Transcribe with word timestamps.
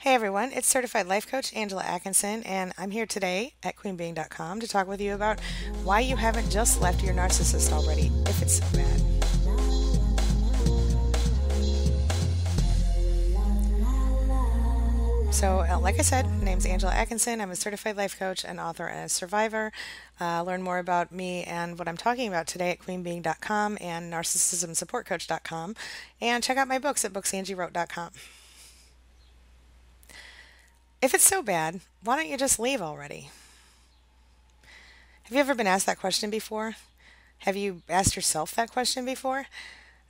Hey 0.00 0.14
everyone, 0.14 0.50
it's 0.52 0.66
certified 0.66 1.08
life 1.08 1.30
coach 1.30 1.54
Angela 1.54 1.82
Atkinson, 1.82 2.42
and 2.44 2.72
I'm 2.78 2.90
here 2.90 3.04
today 3.04 3.52
at 3.62 3.76
queenbeing.com 3.76 4.60
to 4.60 4.66
talk 4.66 4.88
with 4.88 4.98
you 4.98 5.12
about 5.12 5.40
why 5.84 6.00
you 6.00 6.16
haven't 6.16 6.50
just 6.50 6.80
left 6.80 7.02
your 7.02 7.12
narcissist 7.12 7.70
already, 7.70 8.10
if 8.24 8.40
it's 8.40 8.60
so 8.60 8.64
bad. 8.72 9.00
So, 15.34 15.66
uh, 15.68 15.78
like 15.78 15.98
I 15.98 16.02
said, 16.02 16.26
my 16.30 16.44
name's 16.44 16.64
Angela 16.64 16.94
Atkinson. 16.94 17.42
I'm 17.42 17.50
a 17.50 17.56
certified 17.56 17.98
life 17.98 18.18
coach, 18.18 18.42
an 18.42 18.58
author, 18.58 18.86
and 18.86 19.04
a 19.04 19.08
survivor. 19.10 19.70
Uh, 20.18 20.42
learn 20.42 20.62
more 20.62 20.78
about 20.78 21.12
me 21.12 21.44
and 21.44 21.78
what 21.78 21.88
I'm 21.88 21.98
talking 21.98 22.26
about 22.26 22.46
today 22.46 22.70
at 22.70 22.78
queenbeing.com 22.78 23.76
and 23.82 24.10
narcissismsupportcoach.com. 24.10 25.74
And 26.22 26.42
check 26.42 26.56
out 26.56 26.68
my 26.68 26.78
books 26.78 27.04
at 27.04 27.12
booksangiewrote.com. 27.12 28.12
If 31.02 31.14
it's 31.14 31.26
so 31.26 31.42
bad, 31.42 31.80
why 32.04 32.16
don't 32.16 32.28
you 32.28 32.36
just 32.36 32.58
leave 32.58 32.82
already? 32.82 33.30
Have 35.24 35.32
you 35.32 35.38
ever 35.38 35.54
been 35.54 35.66
asked 35.66 35.86
that 35.86 35.98
question 35.98 36.28
before? 36.28 36.76
Have 37.40 37.56
you 37.56 37.80
asked 37.88 38.16
yourself 38.16 38.54
that 38.54 38.70
question 38.70 39.06
before? 39.06 39.46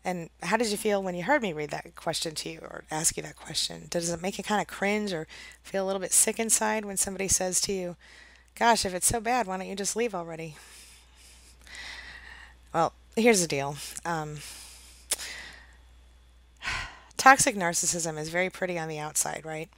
And 0.05 0.31
how 0.43 0.57
did 0.57 0.71
you 0.71 0.77
feel 0.77 1.03
when 1.03 1.15
you 1.15 1.25
heard 1.25 1.43
me 1.43 1.53
read 1.53 1.71
that 1.71 1.95
question 1.95 2.35
to 2.37 2.49
you 2.49 2.59
or 2.63 2.85
ask 2.91 3.17
you 3.17 3.23
that 3.23 3.37
question? 3.37 3.87
Does 3.89 4.11
it 4.11 4.23
make 4.23 4.39
you 4.39 4.43
kind 4.43 4.61
of 4.61 4.67
cringe 4.67 5.13
or 5.13 5.29
feel 5.63 5.85
a 5.85 5.87
little 5.87 6.01
bit 6.01 6.13
sick 6.13 6.41
inside 6.41 6.85
when 6.85 6.97
somebody 6.97 7.29
says 7.29 7.61
to 7.63 7.73
you, 7.73 7.97
Gosh, 8.57 8.85
if 8.85 8.93
it's 8.93 9.07
so 9.07 9.21
bad, 9.21 9.47
why 9.47 9.57
don't 9.57 9.69
you 9.69 9.77
just 9.77 9.97
leave 9.97 10.15
already? 10.15 10.57
Well, 12.75 12.93
here's 13.15 13.41
the 13.41 13.49
deal. 13.49 13.77
Um, 14.05 14.39
toxic 17.17 17.55
narcissism 17.55 18.19
is 18.19 18.29
very 18.29 18.51
pretty 18.51 18.79
on 18.79 18.89
the 18.89 18.99
outside, 18.99 19.43
right? 19.45 19.69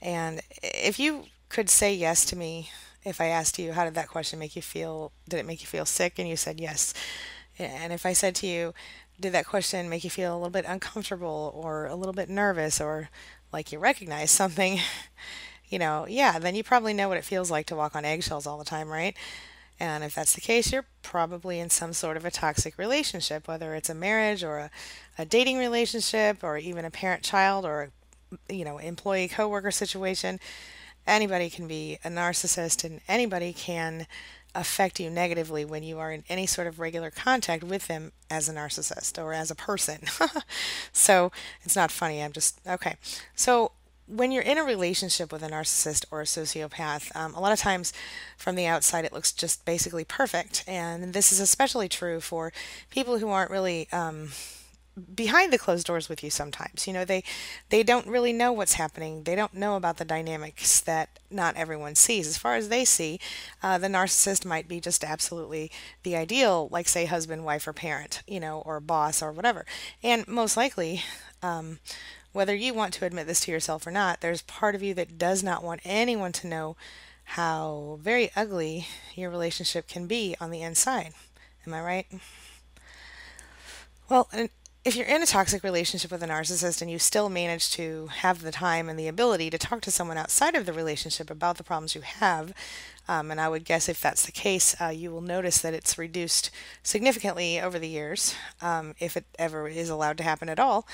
And 0.00 0.40
if 0.62 0.98
you 0.98 1.24
could 1.48 1.70
say 1.70 1.94
yes 1.94 2.24
to 2.26 2.36
me 2.36 2.70
if 3.04 3.20
I 3.20 3.26
asked 3.26 3.58
you, 3.58 3.72
how 3.72 3.84
did 3.84 3.94
that 3.94 4.08
question 4.08 4.38
make 4.38 4.56
you 4.56 4.62
feel? 4.62 5.12
Did 5.28 5.40
it 5.40 5.46
make 5.46 5.60
you 5.60 5.66
feel 5.66 5.86
sick? 5.86 6.18
And 6.18 6.28
you 6.28 6.36
said 6.36 6.60
yes. 6.60 6.92
And 7.58 7.92
if 7.92 8.06
I 8.06 8.12
said 8.12 8.34
to 8.36 8.46
you, 8.46 8.74
did 9.20 9.32
that 9.32 9.46
question 9.46 9.88
make 9.88 10.04
you 10.04 10.10
feel 10.10 10.32
a 10.32 10.36
little 10.36 10.50
bit 10.50 10.64
uncomfortable 10.66 11.52
or 11.54 11.86
a 11.86 11.96
little 11.96 12.12
bit 12.12 12.28
nervous 12.28 12.80
or 12.80 13.08
like 13.52 13.72
you 13.72 13.78
recognize 13.78 14.30
something? 14.30 14.80
You 15.70 15.78
know, 15.78 16.06
yeah, 16.08 16.38
then 16.38 16.54
you 16.54 16.64
probably 16.64 16.94
know 16.94 17.08
what 17.08 17.18
it 17.18 17.26
feels 17.26 17.50
like 17.50 17.66
to 17.66 17.76
walk 17.76 17.94
on 17.94 18.02
eggshells 18.02 18.46
all 18.46 18.56
the 18.56 18.64
time, 18.64 18.88
right? 18.88 19.14
And 19.80 20.02
if 20.02 20.14
that's 20.14 20.34
the 20.34 20.40
case, 20.40 20.72
you're 20.72 20.86
probably 21.02 21.60
in 21.60 21.70
some 21.70 21.92
sort 21.92 22.16
of 22.16 22.24
a 22.24 22.30
toxic 22.30 22.78
relationship, 22.78 23.46
whether 23.46 23.74
it's 23.74 23.90
a 23.90 23.94
marriage 23.94 24.42
or 24.42 24.58
a, 24.58 24.70
a 25.18 25.24
dating 25.24 25.58
relationship 25.58 26.42
or 26.42 26.56
even 26.58 26.84
a 26.84 26.90
parent 26.90 27.22
child 27.22 27.64
or 27.64 27.82
a 27.82 27.90
you 28.48 28.64
know, 28.64 28.78
employee 28.78 29.28
coworker 29.28 29.70
situation. 29.70 30.40
Anybody 31.06 31.48
can 31.48 31.66
be 31.66 31.98
a 32.04 32.08
narcissist 32.08 32.84
and 32.84 33.00
anybody 33.08 33.52
can 33.52 34.06
affect 34.54 34.98
you 34.98 35.10
negatively 35.10 35.64
when 35.64 35.82
you 35.82 35.98
are 35.98 36.12
in 36.12 36.24
any 36.28 36.46
sort 36.46 36.66
of 36.66 36.80
regular 36.80 37.10
contact 37.10 37.62
with 37.62 37.86
them 37.86 38.12
as 38.30 38.48
a 38.48 38.54
narcissist 38.54 39.22
or 39.22 39.32
as 39.32 39.50
a 39.50 39.54
person. 39.54 40.00
so 40.92 41.30
it's 41.62 41.76
not 41.76 41.90
funny. 41.90 42.22
I'm 42.22 42.32
just, 42.32 42.60
okay. 42.66 42.96
So 43.34 43.72
when 44.06 44.32
you're 44.32 44.42
in 44.42 44.58
a 44.58 44.64
relationship 44.64 45.32
with 45.32 45.42
a 45.42 45.48
narcissist 45.48 46.06
or 46.10 46.22
a 46.22 46.24
sociopath, 46.24 47.14
um, 47.14 47.34
a 47.34 47.40
lot 47.40 47.52
of 47.52 47.58
times 47.58 47.92
from 48.36 48.56
the 48.56 48.66
outside 48.66 49.04
it 49.04 49.12
looks 49.12 49.32
just 49.32 49.64
basically 49.64 50.04
perfect. 50.04 50.64
And 50.66 51.12
this 51.12 51.30
is 51.30 51.40
especially 51.40 51.88
true 51.88 52.20
for 52.20 52.52
people 52.90 53.18
who 53.18 53.28
aren't 53.28 53.50
really. 53.50 53.88
Um, 53.92 54.30
behind 54.98 55.52
the 55.52 55.58
closed 55.58 55.86
doors 55.86 56.08
with 56.08 56.22
you 56.22 56.30
sometimes 56.30 56.86
you 56.86 56.92
know 56.92 57.04
they 57.04 57.22
they 57.70 57.82
don't 57.82 58.06
really 58.06 58.32
know 58.32 58.52
what's 58.52 58.74
happening. 58.74 59.22
They 59.24 59.34
don't 59.34 59.54
know 59.54 59.76
about 59.76 59.98
the 59.98 60.04
dynamics 60.04 60.80
that 60.80 61.18
not 61.30 61.56
everyone 61.56 61.94
sees. 61.94 62.26
As 62.26 62.38
far 62.38 62.54
as 62.56 62.68
they 62.68 62.84
see 62.84 63.20
uh, 63.62 63.78
the 63.78 63.88
narcissist 63.88 64.44
might 64.44 64.68
be 64.68 64.80
just 64.80 65.04
absolutely 65.04 65.70
the 66.02 66.16
ideal 66.16 66.68
like 66.70 66.88
say 66.88 67.04
husband 67.06 67.44
wife 67.44 67.66
or 67.66 67.72
parent 67.72 68.22
you 68.26 68.40
know 68.40 68.62
or 68.64 68.80
boss 68.80 69.22
or 69.22 69.32
whatever. 69.32 69.64
And 70.02 70.26
most 70.28 70.56
likely 70.56 71.02
um, 71.42 71.78
whether 72.32 72.54
you 72.54 72.74
want 72.74 72.94
to 72.94 73.04
admit 73.06 73.26
this 73.26 73.40
to 73.40 73.52
yourself 73.52 73.86
or 73.86 73.90
not 73.90 74.20
there's 74.20 74.42
part 74.42 74.74
of 74.74 74.82
you 74.82 74.94
that 74.94 75.18
does 75.18 75.42
not 75.42 75.62
want 75.64 75.80
anyone 75.84 76.32
to 76.32 76.46
know 76.46 76.76
how 77.24 77.98
very 78.02 78.30
ugly 78.36 78.86
your 79.14 79.30
relationship 79.30 79.86
can 79.88 80.06
be 80.06 80.34
on 80.40 80.50
the 80.50 80.62
inside. 80.62 81.12
Am 81.66 81.74
i 81.74 81.80
right? 81.82 82.06
Well, 84.08 84.28
if 84.88 84.96
you're 84.96 85.06
in 85.06 85.22
a 85.22 85.26
toxic 85.26 85.62
relationship 85.62 86.10
with 86.10 86.22
a 86.22 86.26
narcissist 86.26 86.80
and 86.80 86.90
you 86.90 86.98
still 86.98 87.28
manage 87.28 87.70
to 87.70 88.06
have 88.06 88.40
the 88.40 88.50
time 88.50 88.88
and 88.88 88.98
the 88.98 89.06
ability 89.06 89.50
to 89.50 89.58
talk 89.58 89.82
to 89.82 89.90
someone 89.90 90.16
outside 90.16 90.54
of 90.54 90.64
the 90.64 90.72
relationship 90.72 91.28
about 91.28 91.58
the 91.58 91.62
problems 91.62 91.94
you 91.94 92.00
have, 92.00 92.54
um, 93.06 93.30
and 93.30 93.38
I 93.38 93.50
would 93.50 93.66
guess 93.66 93.86
if 93.86 94.00
that's 94.00 94.24
the 94.24 94.32
case, 94.32 94.74
uh, 94.80 94.86
you 94.88 95.10
will 95.10 95.20
notice 95.20 95.58
that 95.58 95.74
it's 95.74 95.98
reduced 95.98 96.50
significantly 96.82 97.60
over 97.60 97.78
the 97.78 97.86
years, 97.86 98.34
um, 98.62 98.94
if 98.98 99.14
it 99.14 99.26
ever 99.38 99.68
is 99.68 99.90
allowed 99.90 100.16
to 100.18 100.24
happen 100.24 100.48
at 100.48 100.58
all. 100.58 100.88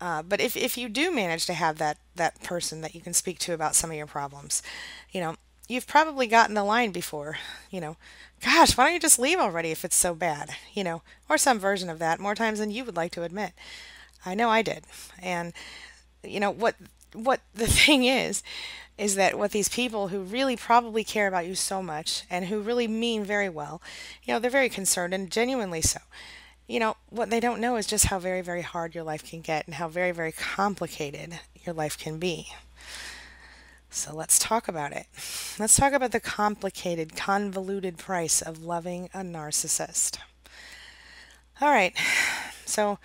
Uh, 0.00 0.22
but 0.22 0.40
if, 0.40 0.56
if 0.56 0.78
you 0.78 0.88
do 0.88 1.12
manage 1.12 1.44
to 1.46 1.54
have 1.54 1.78
that, 1.78 1.98
that 2.14 2.40
person 2.44 2.82
that 2.82 2.94
you 2.94 3.00
can 3.00 3.12
speak 3.12 3.40
to 3.40 3.52
about 3.52 3.74
some 3.74 3.90
of 3.90 3.96
your 3.96 4.06
problems, 4.06 4.62
you 5.10 5.20
know, 5.20 5.34
you've 5.68 5.86
probably 5.86 6.26
gotten 6.26 6.54
the 6.54 6.64
line 6.64 6.90
before, 6.90 7.36
you 7.70 7.80
know, 7.80 7.96
gosh, 8.42 8.76
why 8.76 8.84
don't 8.84 8.94
you 8.94 9.00
just 9.00 9.18
leave 9.18 9.38
already 9.38 9.70
if 9.70 9.84
it's 9.84 9.96
so 9.96 10.14
bad? 10.14 10.50
You 10.72 10.82
know, 10.82 11.02
or 11.28 11.38
some 11.38 11.58
version 11.58 11.90
of 11.90 11.98
that 11.98 12.18
more 12.18 12.34
times 12.34 12.58
than 12.58 12.70
you 12.70 12.84
would 12.84 12.96
like 12.96 13.12
to 13.12 13.22
admit. 13.22 13.52
I 14.24 14.34
know 14.34 14.48
I 14.48 14.62
did. 14.62 14.84
And 15.22 15.52
you 16.24 16.40
know 16.40 16.50
what 16.50 16.74
what 17.12 17.40
the 17.54 17.66
thing 17.84 18.04
is 18.04 18.42
is 18.96 19.14
that 19.14 19.38
what 19.38 19.52
these 19.52 19.68
people 19.68 20.08
who 20.08 20.20
really 20.20 20.56
probably 20.56 21.04
care 21.04 21.28
about 21.28 21.46
you 21.46 21.54
so 21.54 21.80
much 21.80 22.24
and 22.28 22.46
who 22.46 22.60
really 22.60 22.88
mean 22.88 23.22
very 23.22 23.48
well, 23.48 23.80
you 24.24 24.34
know, 24.34 24.40
they're 24.40 24.50
very 24.50 24.68
concerned 24.68 25.14
and 25.14 25.30
genuinely 25.30 25.80
so. 25.80 26.00
You 26.66 26.80
know, 26.80 26.96
what 27.08 27.30
they 27.30 27.38
don't 27.38 27.60
know 27.60 27.76
is 27.76 27.86
just 27.86 28.06
how 28.06 28.18
very 28.18 28.42
very 28.42 28.62
hard 28.62 28.94
your 28.94 29.04
life 29.04 29.28
can 29.28 29.40
get 29.40 29.66
and 29.66 29.76
how 29.76 29.88
very 29.88 30.10
very 30.10 30.32
complicated 30.32 31.38
your 31.64 31.74
life 31.74 31.96
can 31.96 32.18
be. 32.18 32.48
So 33.90 34.14
let's 34.14 34.38
talk 34.38 34.68
about 34.68 34.92
it. 34.92 35.06
Let's 35.58 35.76
talk 35.76 35.92
about 35.92 36.12
the 36.12 36.20
complicated, 36.20 37.16
convoluted 37.16 37.96
price 37.96 38.42
of 38.42 38.62
loving 38.62 39.08
a 39.14 39.20
narcissist. 39.20 40.18
All 41.60 41.70
right, 41.70 41.96
so 42.64 42.98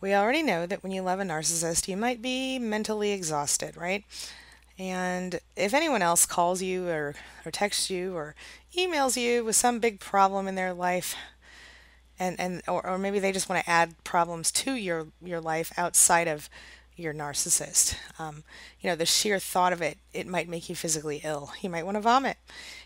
we 0.00 0.12
already 0.14 0.42
know 0.42 0.66
that 0.66 0.82
when 0.82 0.92
you 0.92 1.02
love 1.02 1.20
a 1.20 1.24
narcissist, 1.24 1.88
you 1.88 1.96
might 1.96 2.20
be 2.20 2.58
mentally 2.58 3.12
exhausted, 3.12 3.76
right? 3.76 4.04
And 4.78 5.40
if 5.56 5.74
anyone 5.74 6.02
else 6.02 6.26
calls 6.26 6.60
you 6.62 6.88
or, 6.88 7.14
or 7.44 7.50
texts 7.50 7.90
you 7.90 8.16
or 8.16 8.34
emails 8.76 9.16
you 9.16 9.44
with 9.44 9.56
some 9.56 9.78
big 9.78 10.00
problem 10.00 10.48
in 10.48 10.54
their 10.54 10.72
life, 10.72 11.14
and, 12.18 12.38
and 12.40 12.62
or, 12.66 12.86
or 12.86 12.98
maybe 12.98 13.18
they 13.18 13.32
just 13.32 13.48
want 13.48 13.64
to 13.64 13.70
add 13.70 14.02
problems 14.04 14.50
to 14.52 14.72
your, 14.72 15.06
your 15.22 15.40
life 15.40 15.72
outside 15.76 16.28
of 16.28 16.50
you're 17.00 17.14
narcissist. 17.14 17.94
Um, 18.18 18.44
you 18.80 18.88
know, 18.88 18.96
the 18.96 19.06
sheer 19.06 19.38
thought 19.38 19.72
of 19.72 19.82
it, 19.82 19.98
it 20.12 20.26
might 20.26 20.48
make 20.48 20.68
you 20.68 20.74
physically 20.74 21.20
ill. 21.24 21.52
You 21.60 21.70
might 21.70 21.84
want 21.84 21.96
to 21.96 22.00
vomit. 22.00 22.36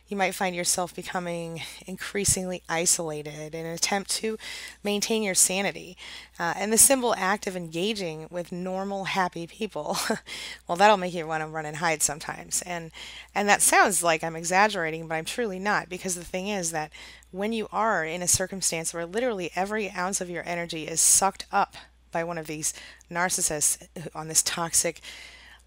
You 0.06 0.16
might 0.16 0.34
find 0.34 0.54
yourself 0.54 0.94
becoming 0.94 1.62
increasingly 1.86 2.62
isolated 2.68 3.54
in 3.54 3.64
an 3.64 3.74
attempt 3.74 4.10
to 4.16 4.36
maintain 4.82 5.22
your 5.22 5.34
sanity. 5.34 5.96
Uh, 6.38 6.52
and 6.56 6.72
the 6.72 6.78
simple 6.78 7.14
act 7.16 7.46
of 7.46 7.56
engaging 7.56 8.26
with 8.30 8.52
normal, 8.52 9.04
happy 9.04 9.46
people, 9.46 9.96
well, 10.68 10.76
that'll 10.76 10.98
make 10.98 11.14
you 11.14 11.26
want 11.26 11.42
to 11.42 11.46
run 11.46 11.64
and 11.64 11.78
hide 11.78 12.02
sometimes. 12.02 12.62
And 12.62 12.90
and 13.34 13.48
that 13.48 13.62
sounds 13.62 14.02
like 14.02 14.22
I'm 14.22 14.36
exaggerating, 14.36 15.08
but 15.08 15.14
I'm 15.14 15.24
truly 15.24 15.58
not, 15.58 15.88
because 15.88 16.14
the 16.14 16.24
thing 16.24 16.48
is 16.48 16.70
that 16.72 16.92
when 17.30 17.52
you 17.52 17.66
are 17.72 18.04
in 18.04 18.22
a 18.22 18.28
circumstance 18.28 18.92
where 18.92 19.06
literally 19.06 19.50
every 19.56 19.90
ounce 19.90 20.20
of 20.20 20.30
your 20.30 20.46
energy 20.46 20.86
is 20.86 21.00
sucked 21.00 21.46
up 21.50 21.76
by 22.14 22.24
one 22.24 22.38
of 22.38 22.46
these 22.46 22.72
narcissists 23.10 23.86
on 24.14 24.28
this 24.28 24.42
toxic 24.42 25.02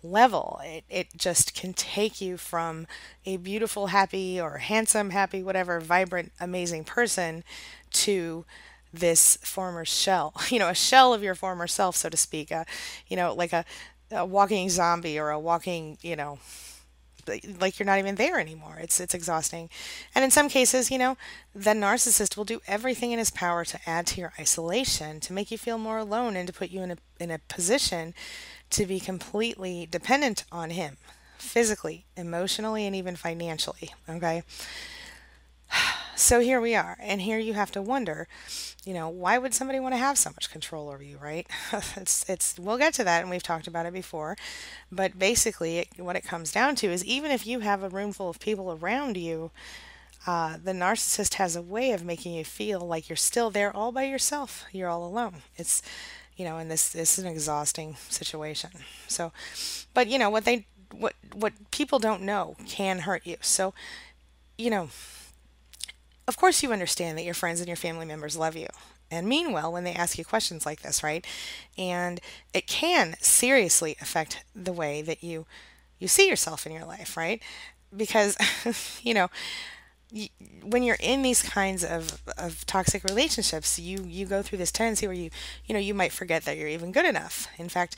level. 0.01 0.59
It, 0.63 0.83
it 0.89 1.07
just 1.15 1.53
can 1.53 1.73
take 1.73 2.19
you 2.19 2.37
from 2.37 2.87
a 3.25 3.37
beautiful, 3.37 3.87
happy, 3.87 4.41
or 4.41 4.57
handsome, 4.57 5.11
happy, 5.11 5.43
whatever, 5.43 5.79
vibrant, 5.79 6.31
amazing 6.39 6.85
person 6.85 7.43
to 7.91 8.45
this 8.93 9.37
former 9.43 9.85
shell, 9.85 10.33
you 10.49 10.57
know, 10.57 10.69
a 10.69 10.75
shell 10.75 11.13
of 11.13 11.21
your 11.21 11.35
former 11.35 11.67
self, 11.67 11.95
so 11.95 12.09
to 12.09 12.17
speak, 12.17 12.49
a, 12.49 12.65
you 13.07 13.15
know, 13.15 13.33
like 13.33 13.53
a, 13.53 13.65
a 14.11 14.25
walking 14.25 14.69
zombie 14.69 15.19
or 15.19 15.29
a 15.29 15.39
walking, 15.39 15.97
you 16.01 16.15
know, 16.15 16.39
like 17.59 17.79
you're 17.79 17.85
not 17.85 17.99
even 17.99 18.15
there 18.15 18.39
anymore. 18.39 18.77
It's 18.81 18.99
it's 18.99 19.13
exhausting. 19.13 19.69
And 20.15 20.23
in 20.23 20.31
some 20.31 20.49
cases, 20.49 20.89
you 20.91 20.97
know, 20.97 21.17
the 21.53 21.71
narcissist 21.71 22.37
will 22.37 22.45
do 22.45 22.61
everything 22.67 23.11
in 23.11 23.19
his 23.19 23.29
power 23.31 23.65
to 23.65 23.79
add 23.85 24.07
to 24.07 24.21
your 24.21 24.33
isolation, 24.39 25.19
to 25.21 25.33
make 25.33 25.51
you 25.51 25.57
feel 25.57 25.77
more 25.77 25.97
alone 25.97 26.35
and 26.35 26.47
to 26.47 26.53
put 26.53 26.69
you 26.69 26.81
in 26.81 26.91
a 26.91 26.97
in 27.19 27.31
a 27.31 27.39
position 27.39 28.13
to 28.69 28.85
be 28.85 28.99
completely 28.99 29.87
dependent 29.89 30.43
on 30.51 30.71
him, 30.71 30.97
physically, 31.37 32.05
emotionally, 32.15 32.85
and 32.85 32.95
even 32.95 33.15
financially, 33.15 33.91
okay? 34.09 34.43
So 36.17 36.39
here 36.39 36.59
we 36.59 36.73
are, 36.73 36.97
and 36.99 37.21
here 37.21 37.37
you 37.37 37.53
have 37.53 37.69
to 37.73 37.81
wonder, 37.81 38.27
you 38.83 38.91
know, 38.91 39.07
why 39.07 39.37
would 39.37 39.53
somebody 39.53 39.79
want 39.79 39.93
to 39.93 39.99
have 39.99 40.17
so 40.17 40.31
much 40.31 40.49
control 40.49 40.89
over 40.89 41.03
you, 41.03 41.19
right? 41.19 41.45
it's 41.95 42.27
it's 42.27 42.57
we'll 42.57 42.79
get 42.79 42.95
to 42.95 43.03
that, 43.03 43.21
and 43.21 43.29
we've 43.29 43.43
talked 43.43 43.67
about 43.67 43.85
it 43.85 43.93
before, 43.93 44.35
but 44.91 45.19
basically, 45.19 45.77
it, 45.77 45.89
what 45.97 46.15
it 46.15 46.23
comes 46.23 46.51
down 46.51 46.73
to 46.77 46.87
is 46.87 47.05
even 47.05 47.29
if 47.29 47.45
you 47.45 47.59
have 47.59 47.83
a 47.83 47.89
room 47.89 48.13
full 48.13 48.31
of 48.31 48.39
people 48.39 48.79
around 48.81 49.15
you, 49.15 49.51
uh, 50.25 50.57
the 50.61 50.71
narcissist 50.71 51.35
has 51.35 51.55
a 51.55 51.61
way 51.61 51.91
of 51.91 52.03
making 52.03 52.33
you 52.33 52.43
feel 52.43 52.79
like 52.79 53.09
you're 53.09 53.15
still 53.15 53.51
there 53.51 53.73
all 53.75 53.91
by 53.91 54.05
yourself. 54.05 54.65
You're 54.71 54.89
all 54.89 55.05
alone. 55.05 55.43
It's 55.55 55.83
you 56.35 56.45
know, 56.45 56.57
and 56.57 56.71
this 56.71 56.89
this 56.89 57.19
is 57.19 57.25
an 57.25 57.31
exhausting 57.31 57.95
situation. 58.09 58.71
So, 59.07 59.31
but 59.93 60.07
you 60.07 60.17
know 60.17 60.31
what 60.31 60.45
they 60.45 60.65
what 60.91 61.13
what 61.35 61.53
people 61.69 61.99
don't 61.99 62.23
know 62.23 62.55
can 62.65 62.99
hurt 63.01 63.27
you. 63.27 63.37
So, 63.41 63.75
you 64.57 64.71
know 64.71 64.89
of 66.27 66.37
course 66.37 66.61
you 66.63 66.71
understand 66.71 67.17
that 67.17 67.23
your 67.23 67.33
friends 67.33 67.59
and 67.59 67.67
your 67.67 67.77
family 67.77 68.05
members 68.05 68.37
love 68.37 68.55
you 68.55 68.67
and 69.09 69.27
mean 69.27 69.51
well 69.51 69.71
when 69.71 69.83
they 69.83 69.93
ask 69.93 70.17
you 70.17 70.25
questions 70.25 70.65
like 70.65 70.81
this, 70.81 71.01
right? 71.03 71.25
And 71.77 72.19
it 72.53 72.67
can 72.67 73.15
seriously 73.21 73.95
affect 74.01 74.43
the 74.55 74.73
way 74.73 75.01
that 75.01 75.23
you 75.23 75.45
you 75.99 76.07
see 76.07 76.29
yourself 76.29 76.65
in 76.67 76.73
your 76.73 76.85
life, 76.85 77.17
right? 77.17 77.41
Because 77.95 78.37
you 79.03 79.13
know, 79.13 79.29
when 80.63 80.83
you're 80.83 80.97
in 81.01 81.21
these 81.21 81.41
kinds 81.41 81.83
of, 81.83 82.21
of 82.37 82.65
toxic 82.65 83.03
relationships, 83.03 83.77
you 83.77 84.03
you 84.05 84.25
go 84.25 84.41
through 84.41 84.57
this 84.57 84.71
tendency 84.71 85.05
where 85.07 85.15
you 85.15 85.29
you 85.65 85.73
know 85.73 85.79
you 85.79 85.93
might 85.93 86.13
forget 86.13 86.43
that 86.43 86.57
you're 86.57 86.69
even 86.69 86.91
good 86.91 87.05
enough. 87.05 87.47
In 87.57 87.67
fact, 87.69 87.95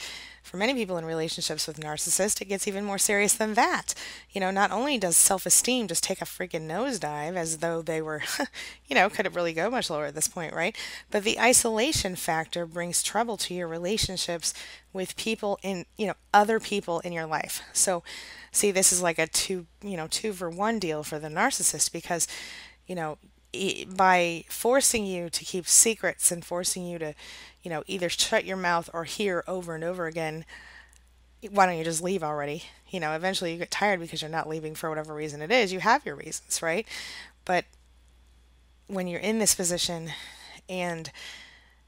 for 0.50 0.58
many 0.58 0.74
people 0.74 0.98
in 0.98 1.06
relationships 1.06 1.68
with 1.68 1.80
narcissists, 1.80 2.42
it 2.42 2.46
gets 2.46 2.68
even 2.68 2.84
more 2.84 2.98
serious 2.98 3.34
than 3.34 3.54
that. 3.54 3.94
You 4.32 4.42
know, 4.42 4.50
not 4.50 4.72
only 4.72 4.98
does 4.98 5.16
self 5.16 5.46
esteem 5.46 5.88
just 5.88 6.04
take 6.04 6.24
a 6.24 6.26
freaking 6.26 6.68
nosedive 6.68 7.36
as 7.36 7.58
though 7.58 7.84
they 7.84 8.02
were, 8.02 8.24
you 8.88 8.96
know, 8.96 9.12
could 9.12 9.28
it 9.28 9.36
really 9.36 9.54
go 9.54 9.70
much 9.70 9.92
lower 9.92 10.06
at 10.06 10.16
this 10.16 10.28
point, 10.28 10.54
right? 10.54 10.76
But 11.12 11.24
the 11.24 11.40
isolation 11.40 12.16
factor 12.16 12.66
brings 12.66 13.04
trouble 13.04 13.38
to 13.38 13.54
your 13.54 13.68
relationships 13.68 14.56
with 14.92 15.16
people 15.16 15.60
in, 15.62 15.86
you 15.98 16.08
know, 16.08 16.16
other 16.34 16.60
people 16.60 17.00
in 17.02 17.14
your 17.14 17.28
life. 17.28 17.62
So, 17.72 18.02
see, 18.52 18.72
this 18.72 18.92
is 18.92 19.04
like 19.04 19.20
a 19.20 19.28
two, 19.28 19.68
you 19.84 19.98
know, 19.98 20.08
two 20.08 20.34
for 20.34 20.50
one 20.50 20.80
deal 20.80 21.04
for 21.04 21.20
the 21.20 21.30
narcissist 21.30 21.92
because, 21.92 22.28
you 22.88 22.96
know, 22.96 23.20
by 23.96 24.46
forcing 24.50 25.06
you 25.06 25.30
to 25.30 25.46
keep 25.46 25.68
secrets 25.68 26.32
and 26.32 26.46
forcing 26.46 26.86
you 26.86 27.00
to, 27.00 27.14
you 27.64 27.70
know, 27.70 27.84
either 27.88 28.10
shut 28.10 28.46
your 28.46 28.58
mouth 28.58 28.90
or 28.94 29.04
hear 29.06 29.44
over 29.48 29.76
and 29.76 29.84
over 29.84 30.06
again, 30.06 30.46
why 31.50 31.66
don't 31.66 31.78
you 31.78 31.84
just 31.84 32.04
leave 32.04 32.24
already? 32.24 32.64
You 32.90 33.00
know, 33.00 33.14
eventually 33.14 33.52
you 33.52 33.58
get 33.58 33.72
tired 33.72 34.00
because 34.00 34.22
you're 34.22 34.30
not 34.30 34.50
leaving 34.50 34.76
for 34.76 34.90
whatever 34.90 35.14
reason 35.14 35.42
it 35.42 35.52
is. 35.52 35.72
You 35.74 35.80
have 35.80 36.06
your 36.06 36.16
reasons, 36.16 36.62
right? 36.62 36.88
But 37.46 37.66
when 38.88 39.08
you're 39.08 39.20
in 39.20 39.40
this 39.40 39.56
position 39.56 40.12
and 40.68 41.12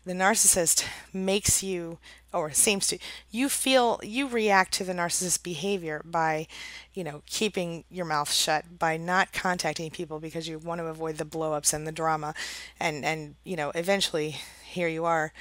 the 0.05 0.13
narcissist 0.13 0.85
makes 1.13 1.61
you 1.61 1.99
or 2.33 2.51
seems 2.51 2.87
to 2.87 2.97
you 3.29 3.49
feel 3.49 3.99
you 4.03 4.27
react 4.27 4.73
to 4.73 4.83
the 4.83 4.93
narcissist 4.93 5.43
behavior 5.43 6.01
by 6.05 6.47
you 6.93 7.03
know 7.03 7.21
keeping 7.25 7.83
your 7.89 8.05
mouth 8.05 8.31
shut 8.31 8.79
by 8.79 8.97
not 8.97 9.33
contacting 9.33 9.91
people 9.91 10.19
because 10.19 10.47
you 10.47 10.57
want 10.57 10.79
to 10.79 10.85
avoid 10.85 11.17
the 11.17 11.25
blowups 11.25 11.73
and 11.73 11.85
the 11.85 11.91
drama. 11.91 12.33
And 12.79 13.03
and 13.05 13.35
you 13.43 13.55
know 13.55 13.71
eventually 13.75 14.37
here 14.65 14.87
you 14.87 15.05
are 15.05 15.33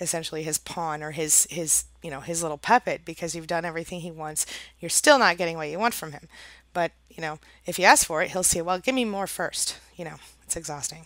essentially 0.00 0.42
his 0.42 0.58
pawn 0.58 1.02
or 1.02 1.10
his 1.10 1.46
his 1.50 1.84
you 2.02 2.10
know 2.10 2.20
his 2.20 2.42
little 2.42 2.58
puppet 2.58 3.04
because 3.04 3.34
you've 3.34 3.46
done 3.46 3.64
everything 3.64 4.00
he 4.00 4.10
wants. 4.10 4.46
You're 4.80 4.88
still 4.88 5.18
not 5.18 5.36
getting 5.36 5.56
what 5.56 5.68
you 5.68 5.78
want 5.78 5.94
from 5.94 6.12
him. 6.12 6.28
But 6.72 6.92
you 7.10 7.20
know 7.20 7.38
if 7.66 7.78
you 7.78 7.84
ask 7.84 8.06
for 8.06 8.22
it 8.22 8.30
he'll 8.30 8.42
say 8.42 8.62
well 8.62 8.78
give 8.78 8.94
me 8.94 9.04
more 9.04 9.26
first 9.26 9.78
you 9.96 10.04
know 10.04 10.16
it's 10.44 10.56
exhausting. 10.56 11.04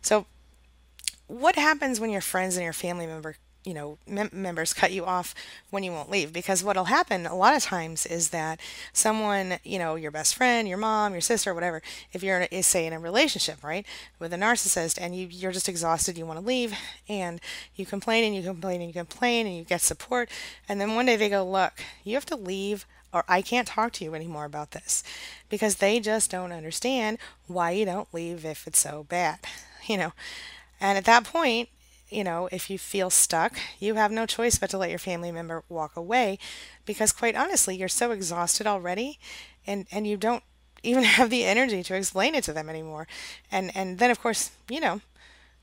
So 0.00 0.26
what 1.30 1.54
happens 1.54 2.00
when 2.00 2.10
your 2.10 2.20
friends 2.20 2.56
and 2.56 2.64
your 2.64 2.72
family 2.72 3.06
member 3.06 3.36
you 3.62 3.74
know 3.74 3.98
mem- 4.06 4.30
members 4.32 4.72
cut 4.72 4.90
you 4.90 5.04
off 5.04 5.34
when 5.70 5.82
you 5.82 5.92
won't 5.92 6.10
leave? 6.10 6.32
Because 6.32 6.64
what'll 6.64 6.84
happen 6.84 7.26
a 7.26 7.36
lot 7.36 7.54
of 7.54 7.62
times 7.62 8.04
is 8.06 8.30
that 8.30 8.58
someone 8.92 9.58
you 9.62 9.78
know 9.78 9.94
your 9.94 10.10
best 10.10 10.34
friend 10.34 10.66
your 10.66 10.78
mom 10.78 11.12
your 11.12 11.20
sister 11.20 11.54
whatever 11.54 11.82
if 12.12 12.22
you're 12.22 12.40
in 12.40 12.48
a, 12.50 12.62
say 12.62 12.86
in 12.86 12.92
a 12.92 12.98
relationship 12.98 13.62
right 13.62 13.86
with 14.18 14.32
a 14.32 14.36
narcissist 14.36 14.98
and 15.00 15.14
you 15.14 15.26
you're 15.30 15.52
just 15.52 15.68
exhausted 15.68 16.18
you 16.18 16.26
want 16.26 16.40
to 16.40 16.44
leave 16.44 16.74
and 17.08 17.40
you 17.76 17.86
complain 17.86 18.24
and 18.24 18.34
you 18.34 18.42
complain 18.42 18.80
and 18.80 18.88
you 18.88 18.94
complain 18.94 19.46
and 19.46 19.56
you 19.56 19.62
get 19.62 19.80
support 19.80 20.28
and 20.68 20.80
then 20.80 20.94
one 20.94 21.06
day 21.06 21.16
they 21.16 21.28
go 21.28 21.48
look 21.48 21.84
you 22.02 22.14
have 22.14 22.26
to 22.26 22.36
leave 22.36 22.86
or 23.12 23.24
I 23.28 23.42
can't 23.42 23.66
talk 23.68 23.92
to 23.94 24.04
you 24.04 24.14
anymore 24.14 24.44
about 24.44 24.70
this 24.70 25.02
because 25.48 25.76
they 25.76 26.00
just 26.00 26.30
don't 26.30 26.52
understand 26.52 27.18
why 27.46 27.72
you 27.72 27.84
don't 27.84 28.12
leave 28.12 28.44
if 28.44 28.66
it's 28.66 28.78
so 28.78 29.04
bad 29.08 29.38
you 29.86 29.96
know 29.96 30.12
and 30.80 30.98
at 30.98 31.04
that 31.04 31.24
point 31.24 31.68
you 32.12 32.24
know, 32.24 32.48
if 32.50 32.68
you 32.68 32.76
feel 32.76 33.08
stuck, 33.08 33.56
you 33.78 33.94
have 33.94 34.10
no 34.10 34.26
choice 34.26 34.58
but 34.58 34.68
to 34.70 34.76
let 34.78 34.90
your 34.90 34.98
family 34.98 35.30
member 35.30 35.62
walk 35.68 35.94
away 35.96 36.40
because 36.84 37.12
quite 37.12 37.36
honestly, 37.36 37.76
you're 37.76 37.88
so 37.88 38.10
exhausted 38.10 38.66
already 38.66 39.20
and 39.66 39.86
and 39.92 40.06
you 40.06 40.16
don't 40.16 40.42
even 40.82 41.04
have 41.04 41.30
the 41.30 41.44
energy 41.44 41.82
to 41.84 41.94
explain 41.94 42.34
it 42.34 42.42
to 42.44 42.52
them 42.52 42.68
anymore. 42.68 43.06
And 43.50 43.70
and 43.76 43.98
then 43.98 44.10
of 44.10 44.20
course, 44.20 44.50
you 44.68 44.80
know, 44.80 45.00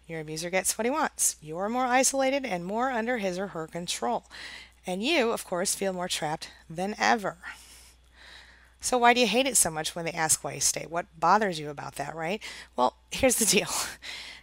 your 0.07 0.21
abuser 0.21 0.49
gets 0.49 0.77
what 0.77 0.85
he 0.85 0.91
wants. 0.91 1.35
You're 1.41 1.69
more 1.69 1.85
isolated 1.85 2.45
and 2.45 2.65
more 2.65 2.91
under 2.91 3.17
his 3.17 3.39
or 3.39 3.47
her 3.47 3.67
control. 3.67 4.25
And 4.87 5.03
you, 5.03 5.31
of 5.31 5.45
course, 5.45 5.75
feel 5.75 5.93
more 5.93 6.07
trapped 6.07 6.49
than 6.69 6.95
ever. 6.99 7.37
So 8.79 8.97
why 8.97 9.13
do 9.13 9.19
you 9.19 9.27
hate 9.27 9.47
it 9.47 9.57
so 9.57 9.69
much 9.71 9.95
when 9.95 10.05
they 10.05 10.11
ask 10.11 10.43
why 10.43 10.53
you 10.53 10.59
stay? 10.61 10.85
What 10.87 11.07
bothers 11.19 11.59
you 11.59 11.69
about 11.69 11.95
that, 11.95 12.15
right? 12.15 12.41
Well, 12.75 12.95
here's 13.11 13.35
the 13.37 13.45
deal. 13.45 13.69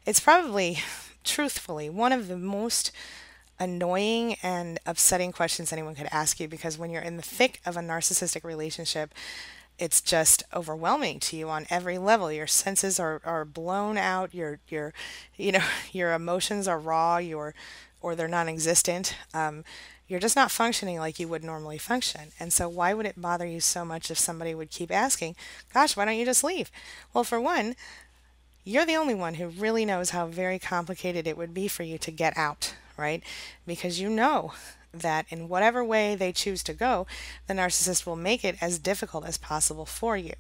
It's 0.07 0.21
probably 0.21 0.79
truthfully 1.25 1.89
one 1.89 2.13
of 2.13 2.29
the 2.29 2.37
most 2.37 2.93
annoying 3.59 4.37
and 4.43 4.79
upsetting 4.85 5.33
questions 5.33 5.73
anyone 5.73 5.95
could 5.95 6.09
ask 6.11 6.41
you 6.41 6.49
because 6.49 6.77
when 6.77 6.91
you're 6.91 7.03
in 7.03 7.17
the 7.17 7.23
thick 7.23 7.61
of 7.65 7.77
a 7.77 7.81
narcissistic 7.81 8.45
relationship, 8.45 9.15
it's 9.79 10.01
just 10.01 10.43
overwhelming 10.53 11.21
to 11.21 11.37
you 11.37 11.49
on 11.49 11.67
every 11.71 11.99
level. 11.99 12.31
Your 12.31 12.47
senses 12.47 13.01
are, 13.01 13.21
are 13.25 13.45
blown 13.45 13.97
out. 13.97 14.35
Your 14.35 14.61
your 14.69 14.93
you 15.37 15.53
know 15.53 15.65
your 15.93 16.13
emotions 16.13 16.69
are 16.69 16.79
raw. 16.79 17.17
Your 17.17 17.55
or 18.01 18.15
they're 18.15 18.29
non-existent. 18.29 19.17
Um, 19.33 19.65
you're 20.07 20.21
just 20.21 20.37
not 20.37 20.51
functioning 20.51 20.99
like 20.99 21.19
you 21.19 21.27
would 21.29 21.43
normally 21.43 21.79
function. 21.79 22.33
And 22.39 22.53
so, 22.53 22.69
why 22.69 22.93
would 22.93 23.07
it 23.07 23.21
bother 23.21 23.47
you 23.47 23.61
so 23.61 23.85
much 23.85 24.11
if 24.11 24.19
somebody 24.19 24.55
would 24.55 24.71
keep 24.71 24.93
asking, 24.93 25.35
"Gosh, 25.73 25.97
why 25.97 26.05
don't 26.05 26.19
you 26.19 26.27
just 26.27 26.45
leave?" 26.45 26.71
Well, 27.15 27.25
for 27.25 27.41
one, 27.41 27.75
you're 28.65 28.87
the 28.87 28.97
only 28.97 29.15
one 29.15 29.35
who 29.35 29.49
really 29.49 29.85
knows 29.85 30.11
how 30.11 30.27
very 30.27 30.59
complicated 30.59 31.27
it 31.27 31.37
would 31.37 31.53
be 31.53 31.69
for 31.69 31.83
you 31.83 31.99
to 31.99 32.11
get 32.11 32.37
out, 32.37 32.75
right? 32.97 33.23
Because 33.67 34.01
you 34.01 34.09
know 34.09 34.53
that 34.93 35.27
in 35.29 35.49
whatever 35.49 35.85
way 35.85 36.15
they 36.15 36.33
choose 36.33 36.63
to 36.63 36.73
go, 36.73 37.07
the 37.47 37.55
narcissist 37.55 38.07
will 38.07 38.17
make 38.17 38.45
it 38.45 38.57
as 38.61 38.79
difficult 38.79 39.27
as 39.27 39.37
possible 39.37 39.85
for 39.85 40.17
you. 40.17 40.33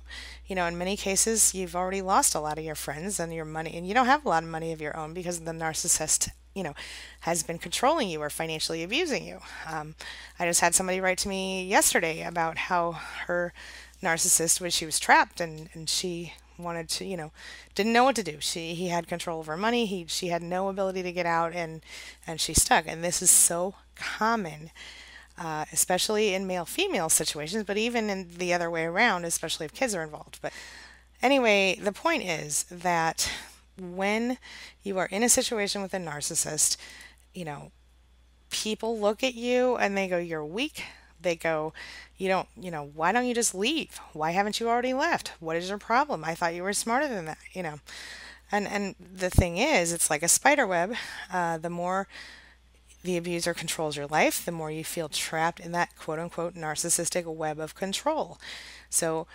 You 0.46 0.56
know, 0.56 0.66
in 0.66 0.78
many 0.78 0.96
cases, 0.96 1.54
you've 1.54 1.76
already 1.76 2.00
lost 2.00 2.34
a 2.34 2.40
lot 2.40 2.58
of 2.58 2.64
your 2.64 2.74
friends 2.74 3.20
and 3.20 3.34
your 3.34 3.44
money, 3.44 3.74
and 3.74 3.86
you 3.86 3.94
don't 3.94 4.06
have 4.06 4.24
a 4.24 4.28
lot 4.28 4.42
of 4.42 4.48
money 4.48 4.72
of 4.72 4.80
your 4.80 4.96
own 4.96 5.12
because 5.12 5.40
the 5.40 5.52
narcissist, 5.52 6.30
you 6.54 6.62
know, 6.62 6.74
has 7.20 7.42
been 7.42 7.58
controlling 7.58 8.08
you 8.08 8.20
or 8.20 8.30
financially 8.30 8.82
abusing 8.82 9.26
you. 9.26 9.40
Um, 9.70 9.96
I 10.38 10.46
just 10.46 10.60
had 10.60 10.74
somebody 10.74 11.00
write 11.00 11.18
to 11.18 11.28
me 11.28 11.64
yesterday 11.64 12.22
about 12.22 12.56
how 12.56 12.92
her 13.26 13.52
narcissist 14.02 14.60
was 14.60 14.74
she 14.74 14.86
was 14.86 15.00
trapped 15.00 15.40
and, 15.40 15.68
and 15.74 15.88
she 15.88 16.34
wanted 16.58 16.88
to, 16.90 17.04
you 17.04 17.16
know, 17.16 17.32
didn't 17.74 17.92
know 17.92 18.04
what 18.04 18.16
to 18.16 18.22
do. 18.22 18.36
She 18.40 18.74
he 18.74 18.88
had 18.88 19.06
control 19.08 19.38
over 19.38 19.56
money. 19.56 19.86
He 19.86 20.06
she 20.08 20.28
had 20.28 20.42
no 20.42 20.68
ability 20.68 21.02
to 21.02 21.12
get 21.12 21.26
out, 21.26 21.52
and 21.52 21.82
and 22.26 22.40
she's 22.40 22.62
stuck. 22.62 22.86
And 22.86 23.02
this 23.02 23.22
is 23.22 23.30
so 23.30 23.74
common, 23.96 24.70
uh, 25.38 25.64
especially 25.72 26.34
in 26.34 26.46
male 26.46 26.64
female 26.64 27.08
situations, 27.08 27.64
but 27.64 27.76
even 27.76 28.10
in 28.10 28.28
the 28.38 28.54
other 28.54 28.70
way 28.70 28.84
around, 28.84 29.24
especially 29.24 29.66
if 29.66 29.72
kids 29.74 29.94
are 29.94 30.02
involved. 30.02 30.38
But 30.42 30.52
anyway, 31.22 31.78
the 31.82 31.92
point 31.92 32.22
is 32.22 32.64
that 32.64 33.30
when 33.78 34.38
you 34.82 34.98
are 34.98 35.06
in 35.06 35.22
a 35.22 35.28
situation 35.28 35.82
with 35.82 35.94
a 35.94 35.98
narcissist, 35.98 36.76
you 37.34 37.44
know, 37.44 37.72
people 38.50 38.98
look 38.98 39.24
at 39.24 39.34
you 39.34 39.76
and 39.76 39.96
they 39.96 40.08
go, 40.08 40.18
"You're 40.18 40.44
weak." 40.44 40.84
They 41.24 41.36
go, 41.36 41.72
you 42.16 42.28
don't, 42.28 42.48
you 42.56 42.70
know, 42.70 42.90
why 42.94 43.10
don't 43.12 43.26
you 43.26 43.34
just 43.34 43.54
leave? 43.54 43.98
Why 44.12 44.30
haven't 44.30 44.60
you 44.60 44.68
already 44.68 44.94
left? 44.94 45.32
What 45.40 45.56
is 45.56 45.68
your 45.68 45.78
problem? 45.78 46.24
I 46.24 46.36
thought 46.36 46.54
you 46.54 46.62
were 46.62 46.72
smarter 46.72 47.08
than 47.08 47.24
that, 47.24 47.38
you 47.52 47.64
know. 47.64 47.80
And 48.52 48.68
and 48.68 48.94
the 49.00 49.30
thing 49.30 49.58
is, 49.58 49.92
it's 49.92 50.10
like 50.10 50.22
a 50.22 50.28
spider 50.28 50.66
web. 50.66 50.94
Uh, 51.32 51.58
the 51.58 51.70
more 51.70 52.06
the 53.02 53.16
abuser 53.16 53.52
controls 53.54 53.96
your 53.96 54.06
life, 54.06 54.44
the 54.44 54.52
more 54.52 54.70
you 54.70 54.84
feel 54.84 55.08
trapped 55.08 55.60
in 55.60 55.72
that 55.72 55.96
quote 55.98 56.18
unquote 56.18 56.54
narcissistic 56.54 57.26
web 57.26 57.60
of 57.60 57.74
control. 57.74 58.38
So 58.88 59.26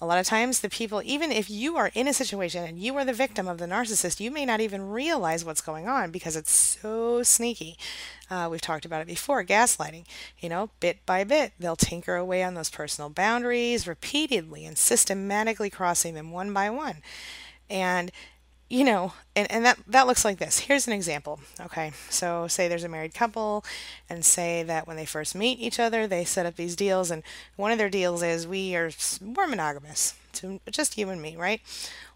a 0.00 0.06
lot 0.06 0.18
of 0.18 0.26
times, 0.26 0.60
the 0.60 0.68
people, 0.68 1.00
even 1.04 1.32
if 1.32 1.48
you 1.48 1.76
are 1.76 1.90
in 1.94 2.06
a 2.06 2.12
situation 2.12 2.64
and 2.64 2.78
you 2.78 2.94
are 2.96 3.04
the 3.04 3.14
victim 3.14 3.48
of 3.48 3.56
the 3.56 3.66
narcissist, 3.66 4.20
you 4.20 4.30
may 4.30 4.44
not 4.44 4.60
even 4.60 4.90
realize 4.90 5.42
what's 5.42 5.62
going 5.62 5.88
on 5.88 6.10
because 6.10 6.36
it's 6.36 6.52
so 6.52 7.22
sneaky. 7.22 7.78
Uh, 8.30 8.48
we've 8.50 8.60
talked 8.60 8.84
about 8.84 9.00
it 9.00 9.06
before 9.06 9.42
gaslighting. 9.42 10.04
You 10.38 10.50
know, 10.50 10.70
bit 10.80 10.98
by 11.06 11.24
bit, 11.24 11.52
they'll 11.58 11.76
tinker 11.76 12.16
away 12.16 12.42
on 12.42 12.54
those 12.54 12.68
personal 12.68 13.08
boundaries 13.08 13.88
repeatedly 13.88 14.66
and 14.66 14.76
systematically 14.76 15.70
crossing 15.70 16.12
them 16.12 16.30
one 16.30 16.52
by 16.52 16.68
one. 16.68 16.96
And 17.70 18.12
you 18.68 18.84
know, 18.84 19.12
and, 19.36 19.50
and 19.50 19.64
that, 19.64 19.78
that 19.86 20.06
looks 20.06 20.24
like 20.24 20.38
this. 20.38 20.58
Here's 20.60 20.86
an 20.86 20.92
example. 20.92 21.40
Okay. 21.60 21.92
So, 22.10 22.48
say 22.48 22.68
there's 22.68 22.84
a 22.84 22.88
married 22.88 23.14
couple, 23.14 23.64
and 24.10 24.24
say 24.24 24.62
that 24.64 24.86
when 24.86 24.96
they 24.96 25.06
first 25.06 25.34
meet 25.34 25.60
each 25.60 25.78
other, 25.78 26.06
they 26.06 26.24
set 26.24 26.46
up 26.46 26.56
these 26.56 26.76
deals, 26.76 27.10
and 27.10 27.22
one 27.56 27.70
of 27.72 27.78
their 27.78 27.90
deals 27.90 28.22
is 28.22 28.46
we 28.46 28.74
are 28.74 28.90
more 29.20 29.46
monogamous 29.46 30.14
to 30.34 30.60
just 30.70 30.98
you 30.98 31.08
and 31.10 31.22
me, 31.22 31.36
right? 31.36 31.60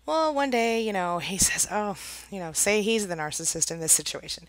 Well, 0.07 0.35
one 0.35 0.51
day, 0.51 0.81
you 0.81 0.93
know, 0.93 1.19
he 1.19 1.39
says, 1.39 1.69
Oh, 1.71 1.97
you 2.31 2.41
know, 2.41 2.53
say 2.53 2.83
he's 2.83 3.07
the 3.07 3.15
narcissist 3.15 3.71
in 3.71 3.81
this 3.81 3.93
situation. 3.93 4.45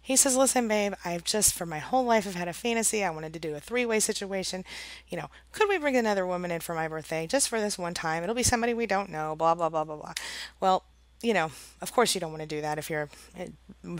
He 0.00 0.16
says, 0.16 0.36
Listen, 0.36 0.66
babe, 0.66 0.94
I've 1.04 1.24
just, 1.24 1.54
for 1.54 1.66
my 1.66 1.78
whole 1.78 2.04
life, 2.04 2.26
I've 2.26 2.34
had 2.34 2.48
a 2.48 2.52
fantasy. 2.52 3.04
I 3.04 3.10
wanted 3.10 3.32
to 3.34 3.38
do 3.38 3.54
a 3.54 3.60
three 3.60 3.86
way 3.86 4.00
situation. 4.00 4.64
You 5.08 5.18
know, 5.18 5.30
could 5.52 5.68
we 5.68 5.78
bring 5.78 5.96
another 5.96 6.26
woman 6.26 6.50
in 6.50 6.60
for 6.60 6.74
my 6.74 6.88
birthday 6.88 7.26
just 7.26 7.48
for 7.48 7.60
this 7.60 7.78
one 7.78 7.94
time? 7.94 8.22
It'll 8.22 8.34
be 8.34 8.42
somebody 8.42 8.74
we 8.74 8.86
don't 8.86 9.10
know, 9.10 9.36
blah, 9.36 9.54
blah, 9.54 9.68
blah, 9.68 9.84
blah, 9.84 9.96
blah. 9.96 10.14
Well, 10.60 10.84
you 11.24 11.32
know, 11.32 11.50
of 11.80 11.92
course 11.92 12.14
you 12.14 12.20
don't 12.20 12.30
want 12.30 12.42
to 12.42 12.46
do 12.48 12.60
that 12.60 12.76
if 12.76 12.90
you're 12.90 13.08
eh, 13.36 13.48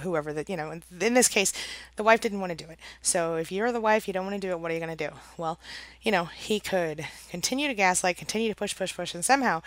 whoever 0.01 0.33
that, 0.35 0.51
you 0.51 0.57
know, 0.57 0.79
in 1.01 1.15
this 1.15 1.27
case, 1.27 1.53
the 1.97 2.03
wife 2.03 2.21
didn't 2.21 2.41
want 2.41 2.57
to 2.57 2.65
do 2.65 2.71
it. 2.71 2.79
So 3.01 3.37
if 3.37 3.51
you're 3.51 3.73
the 3.73 3.81
wife, 3.81 4.07
you 4.07 4.13
don't 4.13 4.27
want 4.27 4.41
to 4.41 4.47
do 4.47 4.51
it, 4.51 4.61
what 4.61 4.71
are 4.71 4.75
you 4.75 4.81
going 4.81 4.97
to 4.97 5.09
do? 5.09 5.15
Well, 5.39 5.59
you 6.03 6.13
know, 6.13 6.27
he 6.27 6.61
could 6.61 7.07
continue 7.31 7.67
to 7.67 7.75
gaslight, 7.75 8.19
continue 8.19 8.51
to 8.51 8.55
push, 8.55 8.77
push, 8.77 8.95
push, 8.95 9.15
and 9.15 9.25
somehow, 9.25 9.63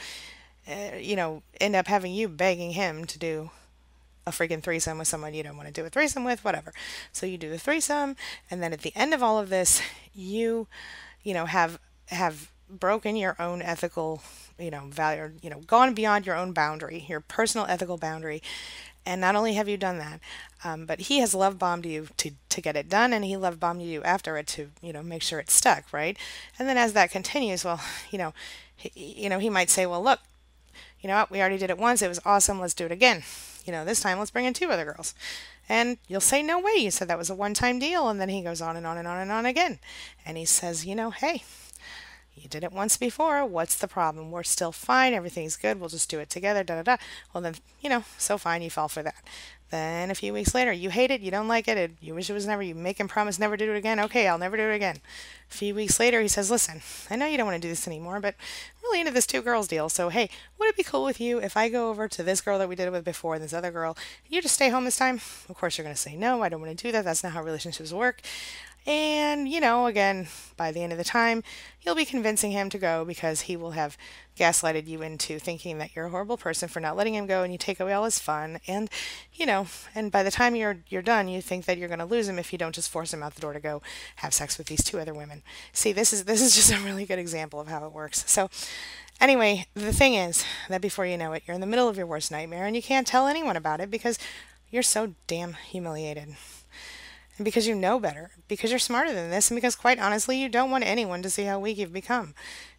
uh, 0.70 0.98
you 1.00 1.16
know, 1.16 1.42
end 1.60 1.76
up 1.76 1.88
having 1.88 2.14
you 2.14 2.28
begging 2.28 2.72
him 2.72 3.06
to 3.06 3.18
do 3.18 3.50
a 4.28 4.32
freaking 4.32 4.62
threesome 4.62 5.00
with 5.00 5.08
someone 5.08 5.34
you 5.34 5.42
don't 5.42 5.58
want 5.58 5.68
to 5.68 5.74
do 5.74 5.86
a 5.86 5.90
threesome 5.90 6.24
with, 6.24 6.46
whatever. 6.46 6.74
So 7.12 7.26
you 7.26 7.40
do 7.40 7.50
the 7.50 7.58
threesome, 7.58 8.16
and 8.52 8.62
then 8.62 8.72
at 8.72 8.82
the 8.82 8.94
end 8.96 9.14
of 9.14 9.24
all 9.24 9.40
of 9.40 9.50
this, 9.50 9.82
you, 10.14 10.68
you 11.24 11.34
know, 11.34 11.46
have 11.46 11.80
have 12.08 12.52
broken 12.70 13.16
your 13.16 13.36
own 13.40 13.62
ethical 13.62 14.22
you 14.60 14.72
know 14.72 14.86
value 14.90 15.32
you 15.42 15.50
know 15.50 15.60
gone 15.62 15.94
beyond 15.94 16.26
your 16.26 16.36
own 16.36 16.52
boundary 16.52 17.06
your 17.08 17.20
personal 17.20 17.68
ethical 17.68 17.98
boundary. 17.98 18.42
And 19.06 19.22
not 19.22 19.38
only 19.38 19.54
have 19.54 19.70
you 19.70 19.78
done 19.78 20.00
that 20.00 20.20
um, 20.66 20.86
but 20.86 21.02
he 21.02 21.20
has 21.20 21.34
love 21.34 21.58
bombed 21.58 21.86
you 21.86 22.10
to, 22.18 22.32
to 22.50 22.62
get 22.62 22.76
it 22.76 22.90
done 22.90 23.14
and 23.14 23.24
he 23.24 23.38
love 23.38 23.58
bombed 23.60 23.82
you 23.82 24.04
after 24.04 24.38
it 24.38 24.48
to 24.48 24.70
you 24.82 24.92
know 24.92 25.04
make 25.04 25.22
sure 25.22 25.40
it's 25.40 25.54
stuck 25.54 25.92
right? 25.94 26.18
And 26.60 26.68
then 26.68 26.78
as 26.78 26.94
that 26.94 27.12
continues 27.12 27.64
well 27.64 27.82
you 28.12 28.18
know 28.18 28.34
he, 28.76 29.24
you 29.24 29.30
know 29.30 29.40
he 29.40 29.50
might 29.50 29.70
say 29.70 29.86
well 29.86 30.04
look 30.04 30.20
you 31.02 31.08
know 31.08 31.16
what? 31.18 31.32
We 31.32 31.40
already 31.40 31.58
did 31.58 31.70
it 31.70 31.78
once. 31.78 32.02
It 32.02 32.08
was 32.08 32.20
awesome. 32.26 32.60
Let's 32.60 32.74
do 32.74 32.86
it 32.86 32.92
again. 32.92 33.24
You 33.66 33.74
know 33.74 33.86
this 33.86 34.00
time 34.00 34.18
let's 34.18 34.32
bring 34.32 34.46
in 34.46 34.54
two 34.54 34.70
other 34.70 34.86
girls. 34.86 35.14
And 35.70 35.98
you'll 36.08 36.22
say 36.22 36.42
no 36.42 36.60
way. 36.60 36.76
You 36.78 36.92
said 36.92 37.10
that 37.10 37.18
was 37.18 37.30
a 37.30 37.36
one 37.36 37.54
time 37.54 37.80
deal. 37.80 38.08
And 38.08 38.20
then 38.20 38.30
he 38.30 38.42
goes 38.42 38.62
on 38.62 38.78
and 38.78 38.88
on 38.88 38.98
and 38.98 39.08
on 39.08 39.20
and 39.20 39.32
on 39.32 39.46
again. 39.46 39.80
And 40.26 40.38
he 40.38 40.46
says 40.46 40.86
you 40.86 40.96
know 40.96 41.12
hey 41.12 41.44
you 42.38 42.48
did 42.48 42.64
it 42.64 42.72
once 42.72 42.98
before. 42.98 43.46
What's 43.46 43.76
the 43.76 43.88
problem? 43.88 44.32
We're 44.32 44.44
still 44.44 44.72
fine. 44.72 45.14
Everything's 45.14 45.58
good. 45.58 45.80
We'll 45.80 45.90
just 45.90 46.10
do 46.10 46.20
it 46.20 46.30
together. 46.30 46.64
Da 46.64 46.76
da 46.76 46.84
da. 46.84 46.98
Well, 47.34 47.42
then, 47.42 47.56
you 47.82 47.90
know, 47.90 48.04
so 48.18 48.38
fine. 48.38 48.62
You 48.62 48.70
fall 48.70 48.88
for 48.88 49.04
that. 49.04 49.16
Then 49.70 50.10
a 50.10 50.16
few 50.16 50.32
weeks 50.32 50.56
later, 50.56 50.72
you 50.72 50.90
hate 50.90 51.12
it. 51.12 51.20
You 51.20 51.30
don't 51.30 51.50
like 51.50 51.68
it. 51.68 51.92
you 52.00 52.16
wish 52.16 52.30
it 52.30 52.34
was 52.34 52.48
never. 52.48 52.62
You 52.62 52.74
make 52.74 53.00
him 53.00 53.10
promise 53.10 53.38
never 53.38 53.58
to 53.58 53.66
do 53.66 53.74
it 53.74 53.78
again. 53.78 54.00
Okay, 54.00 54.28
I'll 54.28 54.38
never 54.38 54.56
do 54.56 54.64
it 54.64 54.76
again. 54.76 55.00
A 55.50 55.54
few 55.54 55.76
weeks 55.76 56.00
later, 56.00 56.22
he 56.22 56.30
says, 56.30 56.50
Listen, 56.50 56.82
I 57.10 57.18
know 57.18 57.26
you 57.26 57.38
don't 57.38 57.48
want 57.48 57.62
to 57.62 57.68
do 57.68 57.72
this 57.72 57.88
anymore, 57.88 58.22
but 58.22 58.36
I'm 58.36 58.84
really 58.84 59.02
into 59.02 59.12
this 59.12 59.28
two 59.28 59.42
girls 59.42 59.68
deal. 59.68 59.90
So, 59.90 60.08
hey, 60.08 60.30
would 60.58 60.70
it 60.70 60.78
be 60.78 60.84
cool 60.84 61.04
with 61.04 61.20
you 61.20 61.40
if 61.40 61.58
I 61.58 61.68
go 61.68 61.90
over 61.90 62.08
to 62.08 62.24
this 62.24 62.40
girl 62.40 62.58
that 62.60 62.70
we 62.70 62.76
did 62.76 62.88
it 62.88 62.92
with 62.92 63.04
before 63.04 63.36
and 63.36 63.44
this 63.44 63.52
other 63.54 63.72
girl? 63.72 63.98
You 64.30 64.42
just 64.42 64.56
stay 64.56 64.70
home 64.70 64.86
this 64.86 64.98
time? 64.98 65.16
Of 65.50 65.56
course, 65.58 65.78
you're 65.78 65.84
going 65.84 65.96
to 65.96 66.02
say, 66.02 66.16
No, 66.16 66.44
I 66.44 66.50
don't 66.50 66.62
want 66.62 66.78
to 66.78 66.82
do 66.88 66.94
that. 66.94 67.04
That's 67.04 67.24
not 67.24 67.34
how 67.34 67.44
relationships 67.44 67.92
work. 67.92 68.22
And, 68.88 69.50
you 69.50 69.60
know, 69.60 69.86
again, 69.86 70.30
by 70.56 70.72
the 70.72 70.82
end 70.82 70.94
of 70.94 70.98
the 70.98 71.04
time, 71.04 71.44
you'll 71.82 71.94
be 71.94 72.06
convincing 72.06 72.52
him 72.52 72.70
to 72.70 72.78
go 72.78 73.04
because 73.04 73.42
he 73.42 73.58
will 73.58 73.72
have 73.72 73.98
gaslighted 74.40 74.88
you 74.88 75.02
into 75.02 75.40
thinking 75.40 75.78
that 75.78 75.94
you're 75.94 76.06
a 76.06 76.10
horrible 76.10 76.38
person 76.38 76.70
for 76.70 76.80
not 76.80 76.96
letting 76.96 77.14
him 77.14 77.28
go 77.28 77.44
and 77.44 77.52
you 77.52 77.58
take 77.58 77.82
away 77.82 77.92
all 77.92 78.06
his 78.06 78.18
fun. 78.18 78.62
And, 78.66 78.90
you 79.34 79.46
know, 79.46 79.68
and 79.94 80.10
by 80.10 80.24
the 80.24 80.32
time 80.32 80.56
you're 80.56 80.78
you're 80.88 81.02
done, 81.02 81.28
you 81.28 81.42
think 81.42 81.66
that 81.66 81.78
you're 81.78 81.90
going 81.90 82.00
to 82.00 82.06
lose 82.06 82.30
him 82.30 82.40
if 82.40 82.54
you 82.54 82.58
don't 82.58 82.74
just 82.74 82.90
force 82.90 83.14
him 83.14 83.22
out 83.22 83.36
the 83.36 83.42
door 83.42 83.52
to 83.52 83.60
go 83.60 83.82
have 84.18 84.34
sex 84.34 84.58
with 84.58 84.68
these 84.68 84.86
two 84.86 85.00
other 85.00 85.14
women. 85.14 85.44
See, 85.74 85.92
this 85.92 86.14
is 86.14 86.24
this 86.24 86.42
is 86.42 86.56
just 86.56 86.72
a 86.72 86.80
really 86.80 87.06
good 87.06 87.20
example 87.20 87.60
of 87.60 87.68
how 87.68 87.86
it 87.86 87.92
works. 87.92 88.24
So, 88.32 88.50
anyway, 89.20 89.66
the 89.74 89.92
thing 89.92 90.16
is 90.16 90.46
that 90.70 90.80
before 90.80 91.06
you 91.06 91.18
know 91.18 91.34
it, 91.34 91.44
you're 91.46 91.56
in 91.56 91.62
the 91.62 91.68
middle 91.68 91.90
of 91.90 91.98
your 91.98 92.08
worst 92.08 92.32
nightmare 92.32 92.66
and 92.66 92.76
you 92.76 92.82
can't 92.82 93.06
tell 93.06 93.28
anyone 93.28 93.58
about 93.58 93.82
it 93.82 93.92
because 93.92 94.18
you're 94.72 94.82
so 94.82 95.14
damn 95.28 95.54
humiliated 95.54 96.38
and 97.38 97.46
because 97.46 97.68
you 97.68 97.76
know 97.76 98.00
better, 98.00 98.32
because 98.48 98.72
you're 98.72 98.80
smarter 98.80 99.14
than 99.14 99.30
this, 99.30 99.50
and 99.50 99.58
because 99.58 99.76
quite 99.76 100.00
honestly, 100.00 100.42
you 100.42 100.50
don't 100.50 100.72
want 100.72 100.84
anyone 100.84 101.22
to 101.22 101.30
see 101.30 101.44
how 101.44 101.60
weak 101.60 101.78
you've 101.78 101.94
become. 101.94 102.34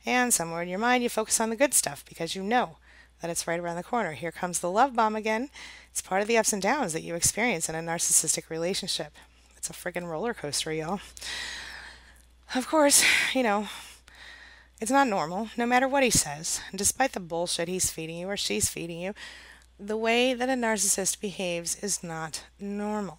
And 0.05 0.35
somewhere 0.35 0.63
in 0.63 0.69
your 0.69 0.79
mind, 0.79 1.03
you 1.03 1.09
focus 1.09 1.41
on 1.41 1.51
the 1.51 1.57
good 1.57 1.75
stuff 1.75 2.05
because 2.09 2.35
you 2.35 2.43
know 2.43 2.77
that 3.21 3.31
it's 3.31 3.47
right 3.47 3.61
around 3.61 3.77
the 3.77 3.83
corner. 3.83 4.13
Here 4.13 4.33
comes 4.33 4.61
the 4.61 4.71
love 4.71 4.95
bomb 4.95 5.17
again. 5.17 5.51
It's 5.91 6.03
part 6.03 6.23
of 6.23 6.29
the 6.29 6.39
ups 6.39 6.53
and 6.53 6.63
downs 6.63 6.93
that 6.93 7.03
you 7.03 7.15
experience 7.15 7.69
in 7.69 7.75
a 7.75 7.81
narcissistic 7.81 8.51
relationship. 8.51 9.13
It's 9.57 9.71
a 9.71 9.73
friggin' 9.73 10.09
roller 10.09 10.35
coaster, 10.35 10.73
y'all. 10.73 11.01
Of 12.55 12.67
course, 12.69 13.05
you 13.35 13.43
know, 13.43 13.69
it's 14.81 14.91
not 14.91 15.09
normal, 15.09 15.49
no 15.57 15.67
matter 15.67 15.89
what 15.89 16.05
he 16.05 16.11
says. 16.11 16.61
And 16.71 16.79
despite 16.79 17.13
the 17.13 17.21
bullshit 17.21 17.69
he's 17.69 17.91
feeding 17.91 18.17
you 18.19 18.29
or 18.29 18.37
she's 18.37 18.71
feeding 18.71 19.01
you, 19.01 19.15
the 19.79 19.97
way 19.97 20.35
that 20.35 20.49
a 20.49 20.53
narcissist 20.53 21.21
behaves 21.21 21.77
is 21.83 22.03
not 22.03 22.45
normal. 22.59 23.19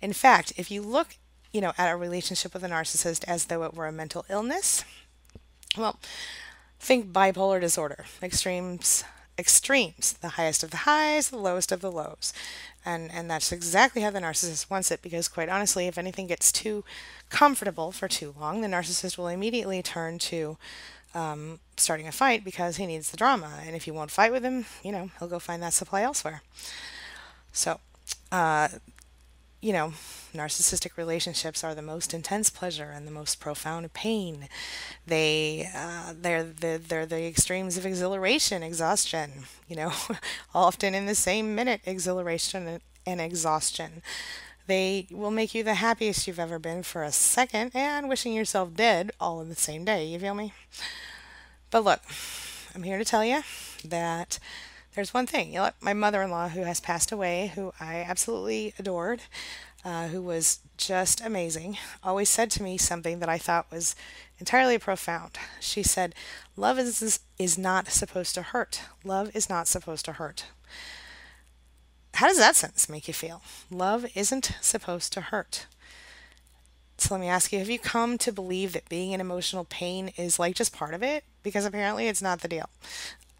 In 0.00 0.12
fact, 0.12 0.52
if 0.56 0.70
you 0.70 0.82
look, 0.82 1.16
you 1.52 1.60
know, 1.60 1.72
at 1.76 1.90
a 1.90 1.96
relationship 1.96 2.54
with 2.54 2.64
a 2.64 2.68
narcissist 2.68 3.24
as 3.26 3.46
though 3.46 3.64
it 3.64 3.74
were 3.74 3.86
a 3.86 3.92
mental 3.92 4.24
illness, 4.28 4.84
well, 5.76 5.98
think 6.78 7.12
bipolar 7.12 7.60
disorder, 7.60 8.04
extremes, 8.22 9.04
extremes, 9.38 10.14
the 10.14 10.30
highest 10.30 10.62
of 10.62 10.70
the 10.70 10.78
highs, 10.78 11.30
the 11.30 11.38
lowest 11.38 11.72
of 11.72 11.80
the 11.80 11.92
lows. 11.92 12.32
And 12.84 13.10
and 13.12 13.28
that's 13.30 13.52
exactly 13.52 14.02
how 14.02 14.10
the 14.10 14.20
narcissist 14.20 14.70
wants 14.70 14.90
it 14.90 15.02
because 15.02 15.28
quite 15.28 15.48
honestly, 15.48 15.86
if 15.86 15.98
anything 15.98 16.28
gets 16.28 16.52
too 16.52 16.84
comfortable 17.30 17.90
for 17.90 18.08
too 18.08 18.34
long, 18.38 18.60
the 18.60 18.68
narcissist 18.68 19.18
will 19.18 19.28
immediately 19.28 19.82
turn 19.82 20.18
to 20.18 20.56
um, 21.16 21.58
starting 21.78 22.06
a 22.06 22.12
fight 22.12 22.44
because 22.44 22.76
he 22.76 22.86
needs 22.86 23.10
the 23.10 23.16
drama. 23.16 23.50
And 23.66 23.74
if 23.74 23.86
you 23.86 23.94
won't 23.94 24.10
fight 24.10 24.30
with 24.32 24.44
him, 24.44 24.66
you 24.84 24.92
know, 24.92 25.10
he'll 25.18 25.28
go 25.28 25.38
find 25.38 25.62
that 25.62 25.72
supply 25.72 26.02
elsewhere. 26.02 26.42
So, 27.52 27.80
uh, 28.30 28.68
you 29.62 29.72
know, 29.72 29.94
narcissistic 30.34 30.98
relationships 30.98 31.64
are 31.64 31.74
the 31.74 31.82
most 31.82 32.12
intense 32.12 32.50
pleasure 32.50 32.92
and 32.94 33.06
the 33.06 33.10
most 33.10 33.40
profound 33.40 33.90
pain. 33.94 34.48
They 35.06 35.68
uh, 35.74 36.12
they're 36.14 36.44
the 36.44 36.80
they're 36.86 37.06
the 37.06 37.26
extremes 37.26 37.78
of 37.78 37.86
exhilaration, 37.86 38.62
exhaustion. 38.62 39.44
You 39.66 39.76
know, 39.76 39.92
often 40.54 40.94
in 40.94 41.06
the 41.06 41.14
same 41.14 41.54
minute, 41.54 41.80
exhilaration 41.86 42.80
and 43.06 43.20
exhaustion. 43.20 44.02
They 44.66 45.06
will 45.10 45.30
make 45.30 45.54
you 45.54 45.62
the 45.62 45.74
happiest 45.74 46.26
you've 46.26 46.40
ever 46.40 46.58
been 46.58 46.82
for 46.82 47.04
a 47.04 47.12
second 47.12 47.70
and 47.72 48.08
wishing 48.08 48.32
yourself 48.32 48.74
dead 48.74 49.12
all 49.20 49.40
in 49.40 49.48
the 49.48 49.54
same 49.54 49.84
day. 49.84 50.06
You 50.06 50.18
feel 50.18 50.34
me? 50.34 50.52
But 51.70 51.84
look, 51.84 52.00
I'm 52.74 52.82
here 52.82 52.98
to 52.98 53.04
tell 53.04 53.24
you 53.24 53.42
that 53.84 54.38
there's 54.94 55.12
one 55.12 55.26
thing. 55.26 55.52
You 55.52 55.60
know, 55.60 55.70
my 55.80 55.92
mother-in-law, 55.92 56.48
who 56.50 56.62
has 56.62 56.80
passed 56.80 57.12
away, 57.12 57.52
who 57.54 57.72
I 57.80 57.96
absolutely 57.96 58.72
adored, 58.78 59.22
uh, 59.84 60.08
who 60.08 60.22
was 60.22 60.60
just 60.76 61.20
amazing, 61.20 61.76
always 62.02 62.28
said 62.28 62.50
to 62.52 62.62
me 62.62 62.78
something 62.78 63.18
that 63.20 63.28
I 63.28 63.38
thought 63.38 63.70
was 63.70 63.94
entirely 64.38 64.78
profound. 64.78 65.38
She 65.60 65.82
said, 65.82 66.14
"Love 66.56 66.78
is 66.78 67.20
is 67.38 67.58
not 67.58 67.88
supposed 67.88 68.34
to 68.34 68.42
hurt. 68.42 68.82
Love 69.04 69.30
is 69.34 69.48
not 69.48 69.68
supposed 69.68 70.04
to 70.06 70.14
hurt." 70.14 70.46
How 72.14 72.28
does 72.28 72.38
that 72.38 72.56
sentence 72.56 72.88
make 72.88 73.08
you 73.08 73.14
feel? 73.14 73.42
Love 73.70 74.06
isn't 74.14 74.52
supposed 74.62 75.12
to 75.12 75.20
hurt. 75.20 75.66
So 76.98 77.14
let 77.14 77.20
me 77.20 77.28
ask 77.28 77.52
you, 77.52 77.58
have 77.58 77.68
you 77.68 77.78
come 77.78 78.16
to 78.18 78.32
believe 78.32 78.72
that 78.72 78.88
being 78.88 79.12
in 79.12 79.20
emotional 79.20 79.64
pain 79.64 80.12
is 80.16 80.38
like 80.38 80.54
just 80.54 80.72
part 80.72 80.94
of 80.94 81.02
it? 81.02 81.24
Because 81.46 81.64
apparently 81.64 82.08
it's 82.08 82.20
not 82.20 82.40
the 82.40 82.48
deal. 82.48 82.68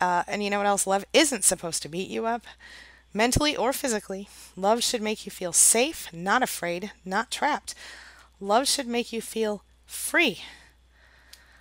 Uh, 0.01 0.23
and 0.29 0.41
you 0.41 0.49
know 0.49 0.59
what 0.59 0.67
else? 0.69 0.87
Love 0.87 1.05
isn't 1.13 1.43
supposed 1.43 1.83
to 1.83 1.89
beat 1.89 2.09
you 2.09 2.25
up, 2.25 2.47
mentally 3.13 3.57
or 3.57 3.73
physically. 3.73 4.29
Love 4.55 4.85
should 4.85 5.03
make 5.03 5.27
you 5.27 5.33
feel 5.33 5.53
safe, 5.53 6.09
not 6.13 6.41
afraid, 6.41 6.93
not 7.05 7.33
trapped. 7.33 7.75
Love 8.39 8.69
should 8.69 8.87
make 8.87 9.13
you 9.13 9.21
feel 9.21 9.65
free. 9.87 10.43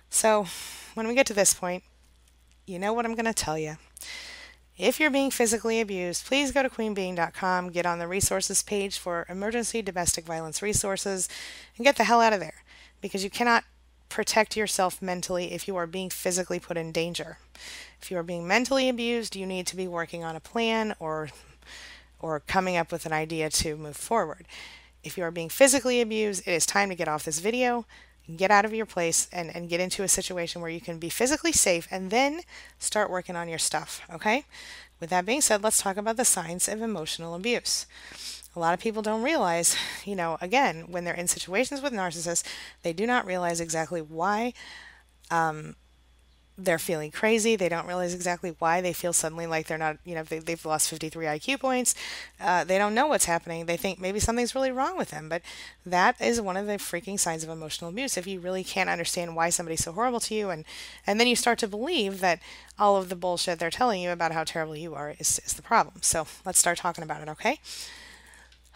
So 0.08 0.46
when 0.94 1.08
we 1.08 1.16
get 1.16 1.26
to 1.26 1.34
this 1.34 1.52
point, 1.52 1.82
you 2.64 2.78
know 2.78 2.92
what 2.92 3.04
I'm 3.04 3.16
going 3.16 3.24
to 3.24 3.34
tell 3.34 3.58
you. 3.58 3.78
If 4.78 5.00
you're 5.00 5.10
being 5.10 5.32
physically 5.32 5.80
abused, 5.80 6.26
please 6.26 6.52
go 6.52 6.62
to 6.62 6.70
queenbeing.com, 6.70 7.72
get 7.72 7.86
on 7.86 7.98
the 7.98 8.06
resources 8.06 8.62
page 8.62 8.98
for 8.98 9.26
emergency 9.28 9.82
domestic 9.82 10.24
violence 10.24 10.62
resources, 10.62 11.28
and 11.76 11.84
get 11.84 11.96
the 11.96 12.04
hell 12.04 12.20
out 12.20 12.32
of 12.32 12.38
there 12.38 12.62
because 13.00 13.24
you 13.24 13.30
cannot 13.30 13.64
protect 14.16 14.56
yourself 14.56 15.02
mentally 15.02 15.52
if 15.52 15.68
you 15.68 15.76
are 15.76 15.86
being 15.86 16.08
physically 16.08 16.58
put 16.58 16.78
in 16.78 16.90
danger. 16.90 17.36
If 18.00 18.10
you 18.10 18.16
are 18.16 18.22
being 18.22 18.48
mentally 18.48 18.88
abused, 18.88 19.36
you 19.36 19.44
need 19.44 19.66
to 19.66 19.76
be 19.76 19.86
working 19.86 20.24
on 20.24 20.34
a 20.34 20.40
plan 20.40 20.94
or 20.98 21.28
or 22.18 22.40
coming 22.40 22.78
up 22.78 22.90
with 22.90 23.04
an 23.04 23.12
idea 23.12 23.50
to 23.50 23.76
move 23.76 23.94
forward. 23.94 24.46
If 25.04 25.18
you 25.18 25.24
are 25.24 25.30
being 25.30 25.50
physically 25.50 26.00
abused, 26.00 26.48
it 26.48 26.52
is 26.52 26.64
time 26.64 26.88
to 26.88 26.94
get 26.94 27.08
off 27.08 27.26
this 27.26 27.40
video 27.40 27.84
get 28.36 28.50
out 28.50 28.64
of 28.64 28.74
your 28.74 28.86
place 28.86 29.28
and, 29.30 29.54
and 29.54 29.68
get 29.68 29.78
into 29.78 30.02
a 30.02 30.08
situation 30.08 30.60
where 30.60 30.70
you 30.70 30.80
can 30.80 30.98
be 30.98 31.08
physically 31.08 31.52
safe 31.52 31.86
and 31.92 32.10
then 32.10 32.40
start 32.76 33.08
working 33.08 33.36
on 33.36 33.48
your 33.48 33.56
stuff. 33.56 34.00
Okay? 34.12 34.44
with 35.00 35.10
that 35.10 35.26
being 35.26 35.40
said, 35.40 35.62
let's 35.62 35.80
talk 35.80 35.96
about 35.96 36.16
the 36.16 36.24
signs 36.24 36.68
of 36.68 36.80
emotional 36.80 37.34
abuse. 37.34 37.86
A 38.56 38.58
lot 38.58 38.72
of 38.72 38.80
people 38.80 39.02
don't 39.02 39.22
realize, 39.22 39.76
you 40.04 40.16
know, 40.16 40.38
again, 40.40 40.86
when 40.88 41.04
they're 41.04 41.14
in 41.14 41.28
situations 41.28 41.82
with 41.82 41.92
narcissists, 41.92 42.42
they 42.82 42.94
do 42.94 43.06
not 43.06 43.26
realize 43.26 43.60
exactly 43.60 44.00
why 44.00 44.54
um, 45.30 45.76
they're 46.56 46.78
feeling 46.78 47.10
crazy. 47.10 47.54
They 47.54 47.68
don't 47.68 47.86
realize 47.86 48.14
exactly 48.14 48.56
why 48.58 48.80
they 48.80 48.94
feel 48.94 49.12
suddenly 49.12 49.46
like 49.46 49.66
they're 49.66 49.76
not, 49.76 49.98
you 50.04 50.14
know, 50.14 50.22
they, 50.22 50.40
have 50.48 50.64
lost 50.64 50.88
53 50.88 51.26
IQ 51.26 51.60
points. 51.60 51.94
Uh, 52.40 52.64
they 52.64 52.78
don't 52.78 52.94
know 52.94 53.06
what's 53.06 53.26
happening. 53.26 53.66
They 53.66 53.76
think 53.76 54.00
maybe 54.00 54.20
something's 54.20 54.54
really 54.54 54.72
wrong 54.72 54.96
with 54.96 55.10
them. 55.10 55.28
But 55.28 55.42
that 55.84 56.18
is 56.18 56.40
one 56.40 56.56
of 56.56 56.66
the 56.66 56.78
freaking 56.78 57.20
signs 57.20 57.44
of 57.44 57.50
emotional 57.50 57.90
abuse. 57.90 58.16
If 58.16 58.26
you 58.26 58.40
really 58.40 58.64
can't 58.64 58.88
understand 58.88 59.36
why 59.36 59.50
somebody's 59.50 59.84
so 59.84 59.92
horrible 59.92 60.20
to 60.20 60.34
you, 60.34 60.48
and, 60.48 60.64
and 61.06 61.20
then 61.20 61.26
you 61.26 61.36
start 61.36 61.58
to 61.58 61.68
believe 61.68 62.20
that 62.20 62.40
all 62.78 62.96
of 62.96 63.10
the 63.10 63.16
bullshit 63.16 63.58
they're 63.58 63.70
telling 63.70 64.00
you 64.00 64.10
about 64.10 64.32
how 64.32 64.44
terrible 64.44 64.76
you 64.76 64.94
are 64.94 65.14
is, 65.18 65.40
is 65.44 65.52
the 65.52 65.62
problem. 65.62 65.96
So 66.00 66.26
let's 66.46 66.58
start 66.58 66.78
talking 66.78 67.04
about 67.04 67.20
it, 67.20 67.28
okay? 67.28 67.60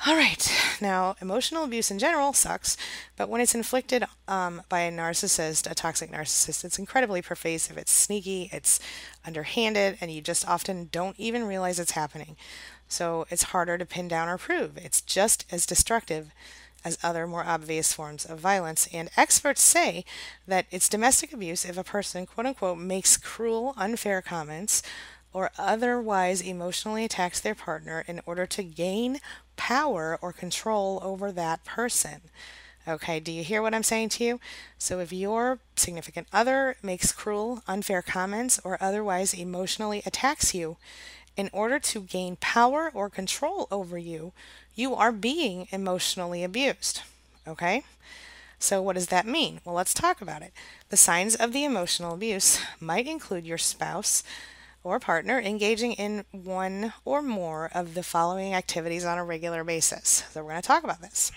All 0.06 0.16
right, 0.16 0.50
now 0.80 1.14
emotional 1.20 1.62
abuse 1.62 1.90
in 1.90 1.98
general 1.98 2.32
sucks, 2.32 2.78
but 3.18 3.28
when 3.28 3.42
it's 3.42 3.54
inflicted 3.54 4.02
um, 4.26 4.62
by 4.70 4.80
a 4.80 4.90
narcissist, 4.90 5.70
a 5.70 5.74
toxic 5.74 6.10
narcissist, 6.10 6.64
it's 6.64 6.78
incredibly 6.78 7.20
pervasive. 7.20 7.76
It's 7.76 7.92
sneaky, 7.92 8.48
it's 8.50 8.80
underhanded, 9.26 9.98
and 10.00 10.10
you 10.10 10.22
just 10.22 10.48
often 10.48 10.88
don't 10.90 11.20
even 11.20 11.44
realize 11.44 11.78
it's 11.78 11.90
happening. 11.90 12.36
So 12.88 13.26
it's 13.28 13.42
harder 13.42 13.76
to 13.76 13.84
pin 13.84 14.08
down 14.08 14.30
or 14.30 14.38
prove. 14.38 14.78
It's 14.78 15.02
just 15.02 15.44
as 15.52 15.66
destructive 15.66 16.32
as 16.82 16.98
other 17.02 17.26
more 17.26 17.44
obvious 17.44 17.92
forms 17.92 18.24
of 18.24 18.40
violence. 18.40 18.88
And 18.94 19.10
experts 19.18 19.62
say 19.62 20.06
that 20.48 20.64
it's 20.70 20.88
domestic 20.88 21.30
abuse 21.30 21.66
if 21.66 21.76
a 21.76 21.84
person, 21.84 22.24
quote 22.24 22.46
unquote, 22.46 22.78
makes 22.78 23.18
cruel, 23.18 23.74
unfair 23.76 24.22
comments 24.22 24.82
or 25.32 25.50
otherwise 25.58 26.40
emotionally 26.40 27.04
attacks 27.04 27.40
their 27.40 27.54
partner 27.54 28.04
in 28.06 28.20
order 28.26 28.46
to 28.46 28.62
gain 28.62 29.20
power 29.56 30.18
or 30.20 30.32
control 30.32 31.00
over 31.02 31.30
that 31.32 31.64
person. 31.64 32.22
Okay, 32.88 33.20
do 33.20 33.30
you 33.30 33.44
hear 33.44 33.60
what 33.62 33.74
I'm 33.74 33.82
saying 33.82 34.08
to 34.10 34.24
you? 34.24 34.40
So, 34.78 35.00
if 35.00 35.12
your 35.12 35.58
significant 35.76 36.26
other 36.32 36.76
makes 36.82 37.12
cruel, 37.12 37.62
unfair 37.68 38.00
comments 38.02 38.58
or 38.64 38.78
otherwise 38.80 39.34
emotionally 39.34 40.02
attacks 40.06 40.54
you 40.54 40.78
in 41.36 41.50
order 41.52 41.78
to 41.78 42.00
gain 42.00 42.36
power 42.36 42.90
or 42.92 43.10
control 43.10 43.68
over 43.70 43.98
you, 43.98 44.32
you 44.74 44.94
are 44.94 45.12
being 45.12 45.68
emotionally 45.70 46.42
abused. 46.42 47.02
Okay? 47.46 47.84
So, 48.58 48.82
what 48.82 48.94
does 48.94 49.08
that 49.08 49.26
mean? 49.26 49.60
Well, 49.64 49.74
let's 49.74 49.94
talk 49.94 50.20
about 50.20 50.42
it. 50.42 50.52
The 50.88 50.96
signs 50.96 51.34
of 51.36 51.52
the 51.52 51.64
emotional 51.64 52.14
abuse 52.14 52.60
might 52.80 53.06
include 53.06 53.46
your 53.46 53.58
spouse, 53.58 54.22
or 54.82 54.98
partner 54.98 55.38
engaging 55.38 55.92
in 55.92 56.24
one 56.32 56.92
or 57.04 57.22
more 57.22 57.70
of 57.74 57.94
the 57.94 58.02
following 58.02 58.54
activities 58.54 59.04
on 59.04 59.18
a 59.18 59.24
regular 59.24 59.64
basis. 59.64 60.24
So, 60.30 60.42
we're 60.42 60.50
going 60.50 60.62
to 60.62 60.66
talk 60.66 60.84
about 60.84 61.00
this. 61.00 61.32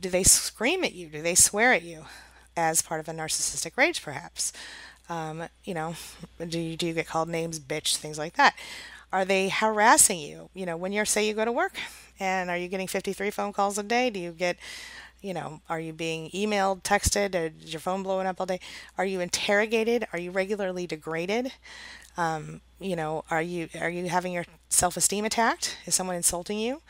Do 0.00 0.10
they 0.10 0.22
scream 0.22 0.84
at 0.84 0.92
you? 0.92 1.08
Do 1.08 1.22
they 1.22 1.34
swear 1.34 1.72
at 1.72 1.82
you 1.82 2.04
as 2.56 2.82
part 2.82 3.00
of 3.00 3.08
a 3.08 3.12
narcissistic 3.12 3.76
rage, 3.76 4.02
perhaps? 4.02 4.52
Um, 5.08 5.44
you 5.64 5.74
know, 5.74 5.94
do 6.46 6.58
you, 6.58 6.76
do 6.76 6.86
you 6.86 6.92
get 6.92 7.06
called 7.06 7.28
names, 7.28 7.60
bitch, 7.60 7.96
things 7.96 8.18
like 8.18 8.34
that? 8.34 8.54
Are 9.12 9.24
they 9.24 9.48
harassing 9.48 10.18
you? 10.18 10.50
You 10.52 10.66
know, 10.66 10.76
when 10.76 10.92
you're, 10.92 11.04
say 11.04 11.26
you 11.26 11.34
go 11.34 11.44
to 11.44 11.52
work, 11.52 11.78
and 12.18 12.50
are 12.50 12.56
you 12.56 12.68
getting 12.68 12.88
53 12.88 13.30
phone 13.30 13.52
calls 13.52 13.78
a 13.78 13.82
day? 13.82 14.10
Do 14.10 14.18
you 14.18 14.32
get 14.32 14.56
you 15.26 15.34
know, 15.34 15.60
are 15.68 15.80
you 15.80 15.92
being 15.92 16.30
emailed, 16.30 16.82
texted, 16.82 17.34
or 17.34 17.52
is 17.62 17.72
your 17.72 17.80
phone 17.80 18.02
blowing 18.02 18.26
up 18.26 18.40
all 18.40 18.46
day? 18.46 18.60
Are 18.96 19.04
you 19.04 19.20
interrogated? 19.20 20.06
Are 20.12 20.18
you 20.18 20.30
regularly 20.30 20.86
degraded? 20.86 21.52
Um, 22.16 22.60
you 22.78 22.94
know, 22.94 23.24
are 23.30 23.42
you 23.42 23.68
are 23.80 23.90
you 23.90 24.08
having 24.08 24.32
your 24.32 24.46
self-esteem 24.68 25.24
attacked? 25.24 25.78
Is 25.86 25.94
someone 25.94 26.16
insulting 26.16 26.58
you? 26.58 26.80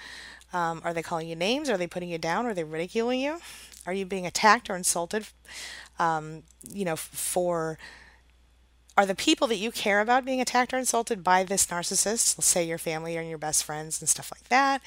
Um, 0.52 0.80
are 0.84 0.92
they 0.92 1.02
calling 1.02 1.28
you 1.28 1.36
names? 1.36 1.70
Are 1.70 1.76
they 1.76 1.86
putting 1.86 2.10
you 2.10 2.18
down? 2.18 2.46
Are 2.46 2.54
they 2.54 2.64
ridiculing 2.64 3.20
you? 3.20 3.38
Are 3.86 3.92
you 3.92 4.04
being 4.04 4.26
attacked 4.26 4.68
or 4.68 4.76
insulted? 4.76 5.26
Um, 5.98 6.42
you 6.70 6.84
know, 6.84 6.96
for 6.96 7.78
are 8.98 9.06
the 9.06 9.14
people 9.14 9.46
that 9.48 9.56
you 9.56 9.70
care 9.70 10.00
about 10.00 10.24
being 10.24 10.40
attacked 10.40 10.72
or 10.72 10.78
insulted 10.78 11.22
by 11.22 11.44
this 11.44 11.66
narcissist? 11.66 12.38
Let's 12.38 12.46
say 12.46 12.64
your 12.64 12.78
family 12.78 13.16
and 13.16 13.28
your 13.28 13.38
best 13.38 13.64
friends 13.64 14.00
and 14.00 14.08
stuff 14.08 14.32
like 14.34 14.48
that. 14.48 14.80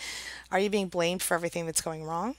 Are 0.51 0.59
you 0.59 0.69
being 0.69 0.88
blamed 0.88 1.21
for 1.21 1.35
everything 1.35 1.67
that's 1.67 1.81
going 1.81 2.03
wrong? 2.03 2.35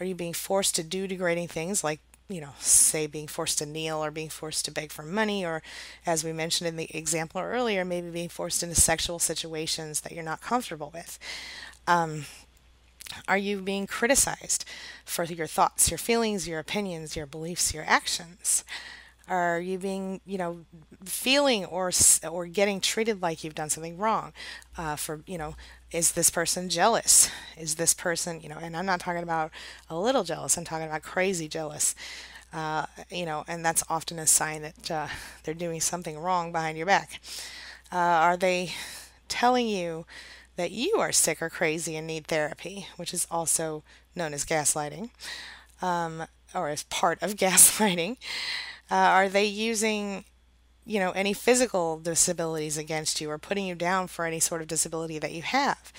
Are 0.00 0.06
you 0.06 0.14
being 0.14 0.32
forced 0.32 0.74
to 0.76 0.82
do 0.82 1.06
degrading 1.06 1.48
things 1.48 1.84
like, 1.84 2.00
you 2.28 2.40
know, 2.40 2.54
say 2.58 3.06
being 3.06 3.28
forced 3.28 3.58
to 3.58 3.66
kneel 3.66 4.02
or 4.02 4.10
being 4.10 4.30
forced 4.30 4.64
to 4.64 4.70
beg 4.70 4.90
for 4.90 5.02
money, 5.02 5.44
or 5.44 5.62
as 6.06 6.24
we 6.24 6.32
mentioned 6.32 6.68
in 6.68 6.76
the 6.76 6.94
example 6.96 7.40
earlier, 7.40 7.84
maybe 7.84 8.10
being 8.10 8.28
forced 8.28 8.62
into 8.62 8.74
sexual 8.74 9.18
situations 9.18 10.00
that 10.00 10.12
you're 10.12 10.24
not 10.24 10.40
comfortable 10.40 10.90
with? 10.92 11.18
Um, 11.86 12.24
are 13.28 13.38
you 13.38 13.60
being 13.60 13.86
criticized 13.86 14.64
for 15.04 15.24
your 15.24 15.46
thoughts, 15.46 15.90
your 15.90 15.98
feelings, 15.98 16.48
your 16.48 16.58
opinions, 16.58 17.14
your 17.14 17.26
beliefs, 17.26 17.74
your 17.74 17.84
actions? 17.86 18.64
Are 19.28 19.60
you 19.60 19.78
being, 19.78 20.20
you 20.26 20.36
know, 20.36 20.60
feeling 21.04 21.64
or 21.64 21.90
or 22.28 22.46
getting 22.46 22.80
treated 22.80 23.22
like 23.22 23.42
you've 23.42 23.54
done 23.54 23.70
something 23.70 23.96
wrong? 23.96 24.32
Uh, 24.76 24.96
for 24.96 25.22
you 25.26 25.38
know, 25.38 25.54
is 25.94 26.12
this 26.12 26.28
person 26.28 26.68
jealous? 26.68 27.30
Is 27.56 27.76
this 27.76 27.94
person, 27.94 28.40
you 28.40 28.48
know, 28.48 28.58
and 28.60 28.76
I'm 28.76 28.84
not 28.84 28.98
talking 28.98 29.22
about 29.22 29.52
a 29.88 29.96
little 29.96 30.24
jealous. 30.24 30.58
I'm 30.58 30.64
talking 30.64 30.88
about 30.88 31.02
crazy 31.02 31.46
jealous. 31.46 31.94
Uh, 32.52 32.86
you 33.10 33.24
know, 33.24 33.44
and 33.46 33.64
that's 33.64 33.84
often 33.88 34.18
a 34.18 34.26
sign 34.26 34.62
that 34.62 34.90
uh, 34.90 35.06
they're 35.44 35.54
doing 35.54 35.80
something 35.80 36.18
wrong 36.18 36.50
behind 36.50 36.76
your 36.76 36.86
back. 36.86 37.20
Uh, 37.92 37.96
are 37.96 38.36
they 38.36 38.72
telling 39.28 39.68
you 39.68 40.04
that 40.56 40.72
you 40.72 40.96
are 40.98 41.12
sick 41.12 41.40
or 41.40 41.48
crazy 41.48 41.94
and 41.94 42.08
need 42.08 42.26
therapy, 42.26 42.88
which 42.96 43.14
is 43.14 43.26
also 43.30 43.84
known 44.16 44.34
as 44.34 44.44
gaslighting, 44.44 45.10
um, 45.80 46.24
or 46.54 46.68
as 46.68 46.82
part 46.84 47.22
of 47.22 47.34
gaslighting? 47.36 48.16
Uh, 48.90 48.94
are 48.94 49.28
they 49.28 49.44
using, 49.44 50.24
you 50.86 51.00
know, 51.00 51.10
any 51.12 51.32
physical 51.32 51.98
disabilities 51.98 52.76
against 52.76 53.20
you 53.20 53.30
or 53.30 53.38
putting 53.38 53.66
you 53.66 53.74
down 53.74 54.06
for 54.06 54.24
any 54.24 54.40
sort 54.40 54.60
of 54.60 54.68
disability 54.68 55.18
that 55.18 55.32
you 55.32 55.42
have? 55.42 55.92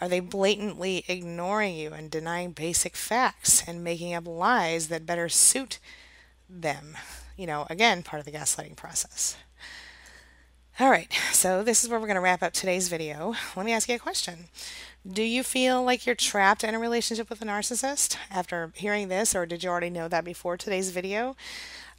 Are 0.00 0.08
they 0.08 0.20
blatantly 0.20 1.04
ignoring 1.06 1.76
you 1.76 1.92
and 1.92 2.10
denying 2.10 2.52
basic 2.52 2.96
facts 2.96 3.62
and 3.66 3.84
making 3.84 4.14
up 4.14 4.26
lies 4.26 4.88
that 4.88 5.06
better 5.06 5.28
suit 5.28 5.78
them? 6.48 6.96
You 7.36 7.46
know, 7.46 7.66
again, 7.70 8.02
part 8.02 8.20
of 8.20 8.26
the 8.26 8.32
gaslighting 8.32 8.76
process. 8.76 9.36
All 10.80 10.90
right, 10.90 11.12
so 11.32 11.62
this 11.62 11.84
is 11.84 11.90
where 11.90 12.00
we're 12.00 12.06
going 12.06 12.14
to 12.14 12.22
wrap 12.22 12.42
up 12.42 12.54
today's 12.54 12.88
video. 12.88 13.34
Let 13.54 13.66
me 13.66 13.72
ask 13.72 13.88
you 13.88 13.94
a 13.96 13.98
question. 13.98 14.46
Do 15.06 15.22
you 15.22 15.42
feel 15.42 15.84
like 15.84 16.06
you're 16.06 16.14
trapped 16.14 16.64
in 16.64 16.74
a 16.74 16.78
relationship 16.78 17.28
with 17.28 17.42
a 17.42 17.44
narcissist 17.44 18.16
after 18.30 18.72
hearing 18.74 19.08
this, 19.08 19.34
or 19.34 19.44
did 19.44 19.62
you 19.62 19.68
already 19.68 19.90
know 19.90 20.08
that 20.08 20.24
before 20.24 20.56
today's 20.56 20.90
video? 20.90 21.36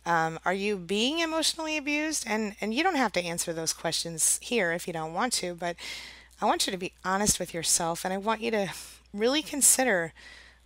Um, 0.06 0.40
are 0.44 0.54
you 0.54 0.78
being 0.78 1.20
emotionally 1.20 1.78
abused? 1.78 2.26
And 2.28 2.56
and 2.60 2.74
you 2.74 2.84
don't 2.84 2.96
have 2.96 3.14
to 3.14 3.24
answer 3.24 3.54
those 3.54 3.74
questions 3.74 4.40
here 4.42 4.72
if 4.72 4.88
you 4.88 4.94
don't 4.94 5.14
want 5.14 5.34
to, 5.34 5.56
but 5.56 5.76
I 6.42 6.46
want 6.46 6.68
you 6.68 6.72
to 6.72 6.78
be 6.78 6.94
honest 7.06 7.40
with 7.40 7.54
yourself, 7.54 8.04
and 8.04 8.14
I 8.14 8.18
want 8.18 8.42
you 8.42 8.52
to 8.52 8.68
really 9.14 9.42
consider 9.42 10.14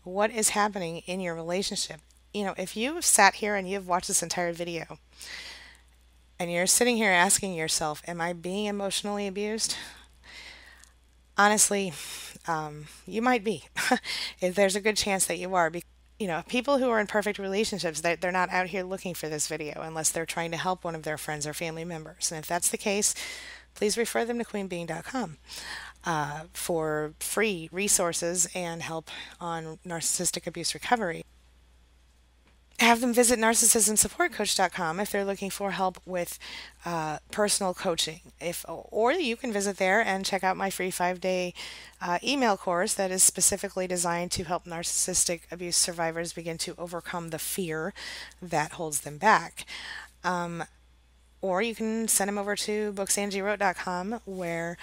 what 0.03 0.31
is 0.31 0.49
happening 0.49 0.99
in 1.05 1.19
your 1.19 1.35
relationship. 1.35 1.99
You 2.33 2.45
know, 2.45 2.55
if 2.57 2.75
you've 2.75 3.05
sat 3.05 3.35
here 3.35 3.55
and 3.55 3.69
you've 3.69 3.87
watched 3.87 4.07
this 4.07 4.23
entire 4.23 4.53
video, 4.53 4.97
and 6.39 6.51
you're 6.51 6.67
sitting 6.67 6.97
here 6.97 7.11
asking 7.11 7.53
yourself, 7.53 8.01
"Am 8.07 8.21
I 8.21 8.33
being 8.33 8.65
emotionally 8.65 9.27
abused?" 9.27 9.75
Honestly, 11.37 11.93
um, 12.47 12.87
you 13.05 13.21
might 13.21 13.43
be. 13.43 13.65
There's 14.41 14.75
a 14.75 14.81
good 14.81 14.97
chance 14.97 15.25
that 15.25 15.37
you 15.37 15.53
are. 15.53 15.69
Because 15.69 15.87
you 16.19 16.27
know, 16.27 16.43
people 16.47 16.79
who 16.79 16.89
are 16.89 16.99
in 16.99 17.07
perfect 17.07 17.37
relationships, 17.37 18.01
they're, 18.01 18.15
they're 18.15 18.31
not 18.31 18.49
out 18.49 18.67
here 18.67 18.83
looking 18.83 19.13
for 19.13 19.29
this 19.29 19.47
video 19.47 19.81
unless 19.81 20.09
they're 20.09 20.25
trying 20.25 20.51
to 20.51 20.57
help 20.57 20.83
one 20.83 20.95
of 20.95 21.03
their 21.03 21.17
friends 21.17 21.45
or 21.45 21.53
family 21.53 21.85
members. 21.85 22.31
And 22.31 22.39
if 22.39 22.47
that's 22.47 22.69
the 22.69 22.77
case, 22.77 23.13
please 23.75 23.97
refer 23.97 24.25
them 24.25 24.39
to 24.39 24.45
queenbeing.com 24.45 25.37
uh, 26.05 26.41
for 26.53 27.13
free 27.19 27.69
resources 27.71 28.49
and 28.55 28.81
help 28.81 29.09
on 29.39 29.77
narcissistic 29.85 30.47
abuse 30.47 30.73
recovery 30.73 31.23
have 32.79 33.01
them 33.01 33.13
visit 33.13 33.39
narcissismsupportcoach.com 33.39 34.99
if 34.99 35.11
they're 35.11 35.25
looking 35.25 35.49
for 35.49 35.71
help 35.71 35.99
with 36.05 36.37
uh, 36.85 37.17
personal 37.31 37.73
coaching. 37.73 38.21
If 38.39 38.63
or 38.67 39.11
you 39.13 39.35
can 39.35 39.51
visit 39.51 39.77
there 39.77 39.99
and 39.99 40.25
check 40.25 40.43
out 40.43 40.57
my 40.57 40.69
free 40.69 40.91
five 40.91 41.19
day 41.19 41.53
uh, 42.01 42.19
email 42.23 42.55
course 42.55 42.93
that 42.93 43.09
is 43.09 43.23
specifically 43.23 43.87
designed 43.87 44.31
to 44.31 44.43
help 44.43 44.65
narcissistic 44.65 45.41
abuse 45.51 45.75
survivors 45.75 46.33
begin 46.33 46.57
to 46.59 46.75
overcome 46.77 47.29
the 47.29 47.39
fear 47.39 47.93
that 48.41 48.73
holds 48.73 49.01
them 49.01 49.17
back. 49.17 49.65
Um, 50.23 50.63
or 51.41 51.61
you 51.61 51.73
can 51.73 52.07
send 52.07 52.27
them 52.27 52.37
over 52.37 52.55
to 52.55 52.93
booksangiewrote.com 52.93 54.21
where 54.25 54.77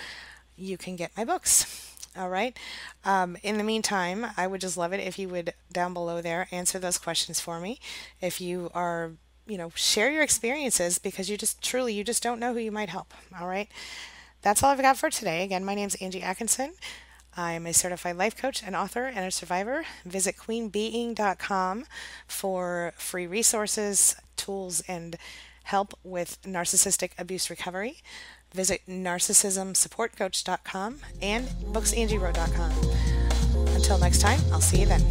you 0.57 0.77
can 0.77 0.97
get 0.97 1.17
my 1.17 1.25
books. 1.25 1.94
All 2.17 2.29
right. 2.29 2.57
Um, 3.05 3.37
in 3.43 3.59
the 3.59 3.65
meantime, 3.65 4.27
I 4.37 4.47
would 4.47 4.61
just 4.61 4.77
love 4.77 4.93
it 4.93 5.01
if 5.01 5.19
you 5.19 5.29
would 5.31 5.53
down 5.73 5.93
below 5.95 6.21
there 6.23 6.47
answer 6.53 6.79
those 6.79 6.99
questions 6.99 7.41
for 7.41 7.59
me. 7.61 7.81
If 8.21 8.41
you 8.41 8.71
are, 8.75 9.13
you 9.47 9.59
know, 9.59 9.73
share 9.75 10.11
your 10.13 10.23
experiences 10.23 10.99
because 10.99 11.29
you 11.29 11.37
just 11.37 11.61
truly, 11.63 11.93
you 11.93 12.05
just 12.05 12.23
don't 12.23 12.39
know 12.41 12.53
who 12.55 12.61
you 12.61 12.71
might 12.73 12.89
help. 12.89 13.13
All 13.39 13.49
right. 13.49 13.69
that's 14.43 14.63
all 14.63 14.71
I've 14.71 14.81
got 14.83 14.97
for 14.99 15.11
today. 15.11 15.43
Again, 15.43 15.65
my 15.65 15.75
name's 15.75 15.95
Angie 15.97 16.23
Atkinson. 16.23 16.75
I'm 17.37 17.67
a 17.67 17.73
certified 17.75 18.17
life 18.17 18.37
coach, 18.37 18.63
an 18.63 18.75
author, 18.77 19.07
and 19.07 19.27
a 19.27 19.31
survivor. 19.31 19.85
Visit 20.05 20.37
queenbeing.com 20.37 21.87
for 22.29 22.93
free 22.97 23.27
resources, 23.27 24.15
tools, 24.37 24.83
and 24.87 25.17
help 25.65 25.95
with 26.05 26.41
narcissistic 26.43 27.11
abuse 27.19 27.51
recovery. 27.51 28.03
Visit 28.55 28.81
narcissismsupportcoach.com 28.89 31.01
and 31.21 31.47
booksangieWrote.com. 31.73 32.71
Until 33.75 33.99
next 33.99 34.21
time, 34.21 34.39
I'll 34.53 34.61
see 34.61 34.79
you 34.81 34.87
then. 34.87 35.03